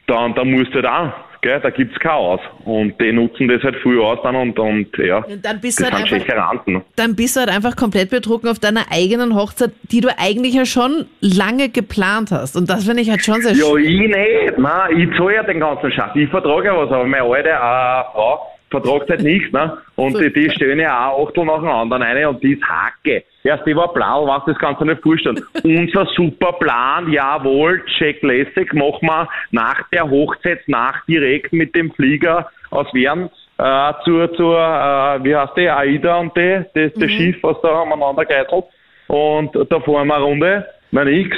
dann, 0.07 0.35
dann 0.35 0.51
musst 0.51 0.75
du 0.75 0.83
halt 0.83 0.87
auch 0.87 1.13
gell, 1.43 1.61
da 1.61 1.71
gibt's 1.71 1.99
Chaos. 2.01 2.41
Und 2.65 2.99
die 3.01 3.13
nutzen 3.13 3.49
das 3.49 3.63
halt 3.63 3.77
früh 3.83 4.01
aus 4.01 4.19
dann 4.23 4.37
und, 4.37 4.59
und 4.59 4.87
ja, 4.97 5.19
Und 5.19 5.45
dann 5.45 5.61
bist, 5.61 5.81
das 5.81 5.91
du 5.91 5.95
halt 5.95 6.13
einfach, 6.13 6.85
dann 6.97 7.15
bist 7.17 7.37
du 7.37 7.41
halt 7.41 7.51
einfach 7.51 7.77
komplett 7.77 8.11
betrunken 8.11 8.49
auf 8.49 8.59
deiner 8.59 8.85
eigenen 8.91 9.35
Hochzeit, 9.35 9.73
die 9.91 10.01
du 10.01 10.09
eigentlich 10.17 10.55
ja 10.55 10.65
schon 10.65 11.07
lange 11.21 11.69
geplant 11.69 12.31
hast. 12.31 12.57
Und 12.57 12.71
das 12.71 12.85
finde 12.87 13.03
ich 13.03 13.11
halt 13.11 13.23
schon 13.25 13.43
sehr 13.43 13.53
Ja, 13.53 13.67
schön. 13.67 13.85
ich 13.85 14.01
nicht. 14.01 14.59
Nein, 14.59 14.99
ich 14.99 15.17
zahle 15.19 15.35
ja 15.35 15.43
den 15.43 15.61
ganzen 15.61 15.91
Scheiß. 15.93 16.13
Ich 16.15 16.31
vertrage 16.31 16.67
ja 16.69 16.77
was, 16.77 16.91
aber 16.91 17.05
meine 17.07 17.25
alte 17.25 17.49
äh, 17.51 18.13
Frau 18.13 18.49
vertragt 18.73 19.09
halt 19.09 19.23
nichts, 19.23 19.53
ne? 19.53 19.79
Und 19.95 20.19
die, 20.19 20.33
die 20.33 20.51
stellen 20.51 20.81
ja 20.81 21.09
auch 21.09 21.29
Achtel 21.29 21.45
nach 21.45 21.61
dem 21.61 21.69
anderen 21.69 22.03
rein 22.03 22.27
und 22.27 22.43
die 22.43 22.55
ist 22.55 22.65
Hacke. 22.65 23.23
Erst 23.45 23.65
die 23.67 23.77
war 23.77 23.93
blau, 23.93 24.27
was 24.27 24.45
das 24.47 24.59
Ganze 24.59 24.85
nicht 24.85 25.03
vorstellen. 25.03 25.41
Unser 25.63 26.07
super 26.17 26.55
Plan, 26.55 27.13
jawohl, 27.13 27.85
check 27.99 28.21
lässig, 28.23 28.73
machen 28.73 29.07
wir 29.07 29.29
nach 29.53 29.89
der 29.93 30.11
Hochzeitsnacht 30.11 31.07
direkt 31.07 31.53
mit 31.53 31.75
dem 31.77 31.93
Flieger 31.93 32.51
aus 32.71 32.93
Wern 32.93 33.31
äh, 33.59 33.93
zur, 34.05 34.33
zur 34.35 34.59
äh, 34.59 35.25
wie 35.25 35.37
heißt 35.37 35.57
die, 35.57 35.69
AIDA 35.69 36.17
und 36.19 36.37
die, 36.37 36.65
das, 36.75 36.93
das 36.95 37.11
Schiff, 37.11 37.37
was 37.43 37.61
da 37.63 37.83
umeinander 37.83 38.25
geitelt. 38.25 38.65
Und 39.09 39.55
da 39.55 39.81
fahren 39.81 40.09
wir 40.09 40.17
eine 40.17 40.25
Runde, 40.25 40.67
na 40.91 41.05
nix. 41.05 41.37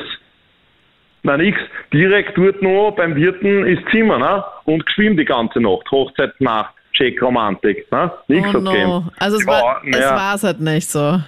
Na 1.23 1.37
nix. 1.37 1.59
Direkt 1.92 2.37
dort 2.37 2.62
noch 2.62 2.92
beim 2.92 3.16
Wirten 3.16 3.66
ist 3.66 3.83
Zimmer, 3.90 4.18
ne? 4.18 4.44
Und 4.64 4.87
geschwimmt 4.87 5.18
die 5.18 5.25
ganze 5.25 5.61
Nacht. 5.61 5.90
Hochzeitsnacht, 5.90 6.74
Check-Romantik, 6.94 7.90
ne? 7.92 8.11
Nix 8.28 8.48
Oh 8.48 8.52
hat 8.54 8.62
no. 8.62 8.70
gegeben. 8.72 9.11
Also 9.18 9.37
es 9.37 9.44
Ja, 9.44 9.52
war 9.52 9.83
es 9.85 9.98
ja. 9.98 10.16
war's 10.16 10.42
halt 10.44 10.61
nicht 10.61 10.88
so. 10.88 11.20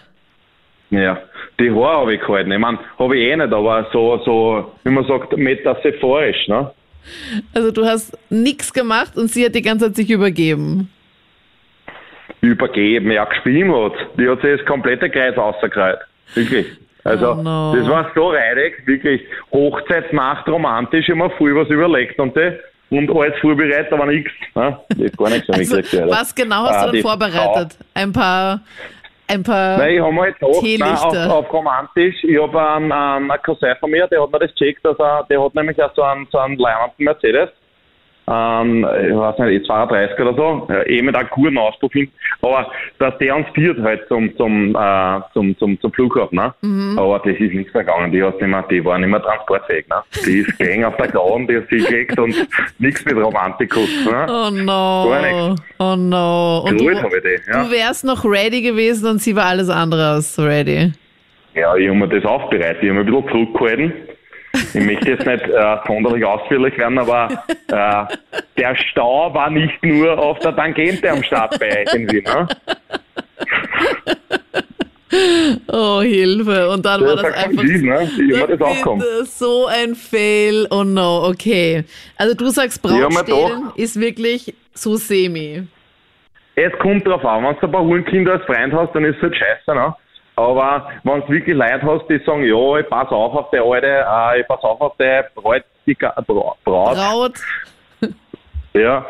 Ja, 0.91 1.19
die 1.59 1.71
Haare 1.71 2.01
habe 2.01 2.15
ich 2.15 2.21
gehalten. 2.21 2.53
Ich 2.53 2.59
meine, 2.59 2.79
habe 2.99 3.17
ich 3.19 3.27
eh 3.29 3.37
nicht, 3.37 3.53
aber 3.53 3.87
so, 3.93 4.19
so, 4.25 4.73
wie 4.85 4.91
man 4.91 5.05
sagt, 5.07 5.37
metaphorisch, 5.37 6.47
ne? 6.49 6.71
Also 7.55 7.71
du 7.73 7.85
hast 7.85 8.17
nichts 8.31 8.73
gemacht 8.73 9.17
und 9.17 9.29
sie 9.31 9.45
hat 9.45 9.55
die 9.55 9.63
ganze 9.63 9.87
Zeit 9.87 9.97
sich 9.97 10.11
übergeben. 10.11 10.91
Übergeben, 12.41 13.11
ja, 13.11 13.25
geschwimmt 13.25 13.75
hat. 13.75 13.93
Die 14.19 14.29
hat 14.29 14.41
sich 14.43 14.59
das 14.59 14.67
komplette 14.67 15.11
Kreuz 15.11 15.37
rausgekreuzt. 15.37 16.03
Wirklich. 16.35 16.67
Also, 17.05 17.33
Oh 17.33 17.43
no. 17.43 17.75
das 17.77 17.89
war 17.89 18.11
so 18.15 18.31
reidig, 18.31 18.85
wirklich. 18.87 19.23
Hochzeitsnacht, 19.53 20.49
romantisch, 20.49 21.09
immer 21.09 21.31
viel 21.31 21.55
was 21.55 21.69
überlegt 21.69 22.19
und 22.19 22.37
die, 22.37 22.53
und 22.91 23.11
alles 23.11 23.39
vorbereitet, 23.41 23.93
aber 23.93 24.07
nichts. 24.07 24.31
Ne? 24.55 24.79
Ist 24.99 25.17
gar 25.17 25.31
nichts 25.31 25.49
mehr 25.49 25.59
Also, 25.59 25.77
leider. 25.77 26.09
was 26.11 26.35
genau 26.35 26.65
hast 26.65 26.75
Ah, 26.77 26.87
du 26.87 26.93
die 26.93 27.03
vorbereitet? 27.03 27.77
Ein 27.95 28.13
paar, 28.13 28.61
ein 29.29 29.43
paar. 29.43 29.79
Nein, 29.79 29.95
ich 29.95 30.01
habe 30.01 30.17
halt 30.21 30.39
gedacht, 30.39 30.63
nein, 30.63 30.93
auf, 31.29 31.31
auf 31.45 31.53
romantisch, 31.53 32.15
ich 32.23 32.41
habe 32.41 32.61
einen, 32.75 32.93
einen, 32.93 33.31
einen 33.31 33.43
Cousin 33.43 33.75
von 33.81 33.91
mir, 33.91 34.07
der 34.07 34.23
hat 34.23 34.31
mir 34.31 34.39
das 34.39 34.51
gecheckt, 34.55 34.85
dass 34.85 34.99
er, 34.99 35.25
der 35.29 35.43
hat 35.43 35.55
nämlich 35.55 35.83
auch 35.83 35.95
so 35.95 36.03
einen, 36.03 36.27
so 36.31 36.39
einen 36.39 36.57
leimenden 36.59 37.05
Mercedes, 37.05 37.51
ähm, 38.29 38.87
ich 39.09 39.17
weiß 39.17 39.39
nicht, 39.39 39.69
E32 39.69 40.21
oder 40.21 40.35
so, 40.35 40.69
eh 40.87 41.03
mit 41.03 41.15
einem 41.15 41.29
guten 41.31 41.59
Auspuff 41.59 41.93
hin, 41.93 42.11
aber 42.43 42.71
dass 42.99 43.17
der 43.19 43.37
uns 43.37 43.47
führt 43.55 43.79
halt 43.83 44.07
zum, 44.09 44.37
zum, 44.37 44.75
äh, 44.75 45.21
zum, 45.33 45.57
zum, 45.59 45.81
zum 45.81 45.93
Flughafen, 45.93 46.37
ne? 46.37 46.55
Mhm. 46.63 46.99
aber 46.99 47.19
das 47.21 47.39
ist 47.39 47.55
nichts 47.55 47.73
gegangen, 47.73 48.11
die, 48.11 48.23
hat 48.23 48.41
nicht 48.41 48.49
mehr, 48.49 48.65
die 48.71 48.85
war 48.85 48.99
nicht 48.99 49.11
mehr 49.11 49.23
transportfähig, 49.23 49.87
ne? 49.89 49.97
die 50.27 50.39
ist 50.41 50.59
gegen 50.59 50.85
auf 50.85 50.97
der 50.97 51.09
Grauen, 51.09 51.47
die 51.47 51.57
hat 51.57 51.65
sie 51.71 51.79
gekriegt 51.79 52.19
und 52.19 52.35
nichts 52.79 53.05
mit 53.05 53.17
Romantikus, 53.17 53.89
ne? 54.05 54.27
Oh 54.29 54.51
no. 54.51 55.09
Gar 55.11 55.23
nichts. 55.23 55.63
Oh 55.79 55.97
no. 55.97 56.65
Und 56.67 56.81
du, 56.81 56.91
habe 56.91 57.17
ich 57.17 57.23
die, 57.23 57.51
ja. 57.51 57.63
du 57.63 57.71
wärst 57.71 58.05
noch 58.05 58.25
ready 58.25 58.63
gewesen 58.63 59.11
und 59.11 59.19
sie 59.21 59.37
war 59.37 59.47
alles 59.47 59.69
andere 59.69 60.11
als 60.11 60.39
ready. 60.39 60.93
Ja, 61.55 61.75
ich 61.75 61.89
habe 61.89 61.99
mir 61.99 62.09
das 62.09 62.25
aufbereitet. 62.25 62.83
Ich 62.83 62.91
habe 62.91 63.03
mich 63.03 63.15
ein 63.15 63.23
bisschen 63.23 63.33
zurückgehalten. 63.33 63.93
Ich 64.77 64.85
möchte 64.85 65.11
jetzt 65.11 65.25
nicht 65.27 65.43
äh, 65.49 65.77
sonderlich 65.87 66.23
ausführlich 66.23 66.77
werden, 66.77 66.99
aber 66.99 67.29
äh, 67.69 68.05
der 68.59 68.77
Stau 68.77 69.33
war 69.33 69.49
nicht 69.49 69.83
nur 69.83 70.19
auf 70.19 70.39
der 70.41 70.55
Tangente 70.55 71.11
am 71.11 71.23
Start 71.23 71.59
bei 71.59 71.85
Wien. 71.95 72.23
Ne? 72.25 72.47
Oh, 75.73 76.03
Hilfe. 76.03 76.69
Und 76.69 76.85
dann 76.85 77.01
war 77.01 77.17
Das 77.17 77.23
das 77.23 77.45
einfach. 77.45 77.63
nicht, 77.63 77.85
ne? 77.85 78.01
Das. 78.01 78.49
Bitte, 78.49 79.25
so 79.25 79.67
ein 79.67 79.95
Fail. 79.95 80.67
Oh 80.71 80.85
no, 80.85 81.25
okay. 81.27 81.85
Also 82.19 82.35
du 82.35 82.49
sagst, 82.51 82.83
Brautstehlen 82.83 83.71
ist 83.77 83.99
wirklich 83.99 84.55
so 84.75 84.97
semi. 84.97 85.63
Es 86.55 86.73
kommt 86.81 87.07
drauf 87.07 87.25
an, 87.25 87.45
wenn 87.45 87.55
du 87.55 87.67
ein 87.67 87.73
paar 87.73 87.83
Hurenkinder 87.83 88.33
als 88.33 88.45
Freund 88.45 88.75
hast, 88.75 88.95
dann 88.95 89.05
ist 89.05 89.17
es 89.17 89.23
halt 89.23 89.37
scheiße. 89.37 89.75
Ne? 89.75 89.95
Aber 90.39 90.87
wenn 91.03 91.21
du 91.23 91.29
wirklich 91.31 91.57
Leute 91.57 91.81
hast, 91.83 92.07
die 92.09 92.19
sagen, 92.19 92.45
ja, 92.45 92.79
ich 92.79 92.89
pass 92.89 93.09
auf 93.11 93.35
auf 93.35 93.51
die 93.51 93.59
alte, 93.59 93.87
äh, 93.87 94.41
ich 94.41 94.47
pass 94.47 94.63
auf 94.63 94.79
auf 94.81 94.93
die 95.01 95.23
Braut, 95.35 95.63
die 95.87 95.95
Bra- 95.95 96.15
Braut, 96.27 96.57
Braut. 96.65 97.33
Ja, 98.75 99.07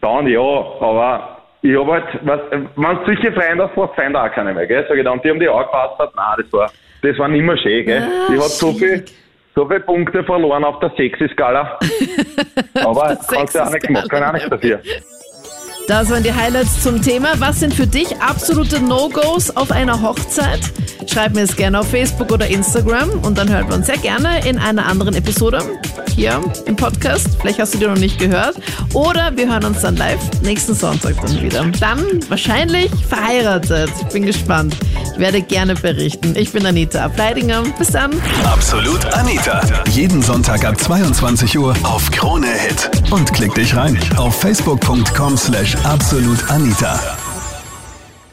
dann 0.00 0.28
ja, 0.28 0.40
aber 0.40 1.38
ich 1.62 1.76
habe 1.76 1.92
halt, 1.92 2.04
was, 2.22 2.40
wenn 2.52 2.68
du 2.76 3.04
solche 3.04 3.32
Freunde 3.32 3.64
hast, 3.64 3.74
brauchst 3.74 3.98
du 3.98 4.16
auch 4.16 4.30
keine 4.30 4.54
mehr, 4.54 4.66
gell? 4.68 4.86
Sag 4.88 4.96
ich 4.96 5.02
dann, 5.04 5.20
die 5.22 5.30
haben 5.30 5.40
die 5.40 5.48
angepasst, 5.48 5.98
hat, 5.98 6.14
nein, 6.14 6.34
das 6.38 6.52
war, 6.52 6.70
das 7.02 7.18
war 7.18 7.26
nicht 7.26 7.42
mehr 7.42 7.56
schön, 7.56 7.84
gell? 7.84 8.00
Ah, 8.02 8.30
die 8.30 8.36
hat 8.38 8.44
so 8.44 8.70
viel, 8.72 9.04
so 9.56 9.66
viele 9.66 9.80
Punkte 9.80 10.22
verloren 10.22 10.62
auf 10.62 10.78
der 10.78 10.90
Sexy-Skala. 10.90 11.78
aber 12.84 13.16
kannst 13.28 13.54
du 13.56 13.58
ja 13.58 13.66
auch 13.66 13.70
nichts 13.72 13.88
machen, 13.88 14.08
kann 14.08 14.22
auch 14.22 14.32
nichts 14.32 14.48
dafür. 14.48 14.80
Das 15.88 16.10
waren 16.10 16.22
die 16.22 16.32
Highlights 16.32 16.82
zum 16.82 17.02
Thema. 17.02 17.34
Was 17.38 17.60
sind 17.60 17.74
für 17.74 17.86
dich 17.86 18.16
absolute 18.20 18.80
No-Gos 18.80 19.50
auf 19.50 19.70
einer 19.70 20.00
Hochzeit? 20.00 20.60
Schreib 21.12 21.34
mir 21.34 21.42
es 21.42 21.56
gerne 21.56 21.80
auf 21.80 21.88
Facebook 21.88 22.30
oder 22.30 22.46
Instagram 22.46 23.10
und 23.22 23.36
dann 23.36 23.48
hören 23.48 23.68
wir 23.68 23.74
uns 23.74 23.86
sehr 23.86 23.98
gerne 23.98 24.46
in 24.46 24.58
einer 24.58 24.86
anderen 24.86 25.14
Episode 25.14 25.62
hier 26.14 26.40
im 26.66 26.76
Podcast. 26.76 27.28
Vielleicht 27.40 27.58
hast 27.58 27.74
du 27.74 27.78
die 27.78 27.86
noch 27.86 27.96
nicht 27.96 28.18
gehört. 28.18 28.56
Oder 28.92 29.32
wir 29.36 29.48
hören 29.48 29.64
uns 29.64 29.80
dann 29.80 29.96
live 29.96 30.20
nächsten 30.42 30.74
Sonntag 30.74 31.16
dann 31.20 31.42
wieder. 31.42 31.64
Dann 31.80 32.04
wahrscheinlich 32.28 32.90
verheiratet. 33.08 33.90
Ich 34.00 34.12
bin 34.12 34.26
gespannt. 34.26 34.76
Ich 35.12 35.18
werde 35.18 35.42
gerne 35.42 35.74
berichten. 35.74 36.34
Ich 36.36 36.52
bin 36.52 36.64
Anita 36.66 37.04
Ableidinger. 37.04 37.62
Bis 37.78 37.88
dann. 37.88 38.12
Absolut 38.44 39.04
Anita. 39.14 39.60
Jeden 39.90 40.22
Sonntag 40.22 40.64
ab 40.64 40.80
22 40.80 41.58
Uhr 41.58 41.74
auf 41.82 42.10
Krone 42.10 42.46
Hit. 42.46 42.90
Und 43.10 43.32
klick 43.32 43.54
dich 43.54 43.74
rein 43.74 43.98
auf 44.16 44.38
facebook.com 44.40 45.36
slash 45.36 45.71
absolutanita. 45.84 47.21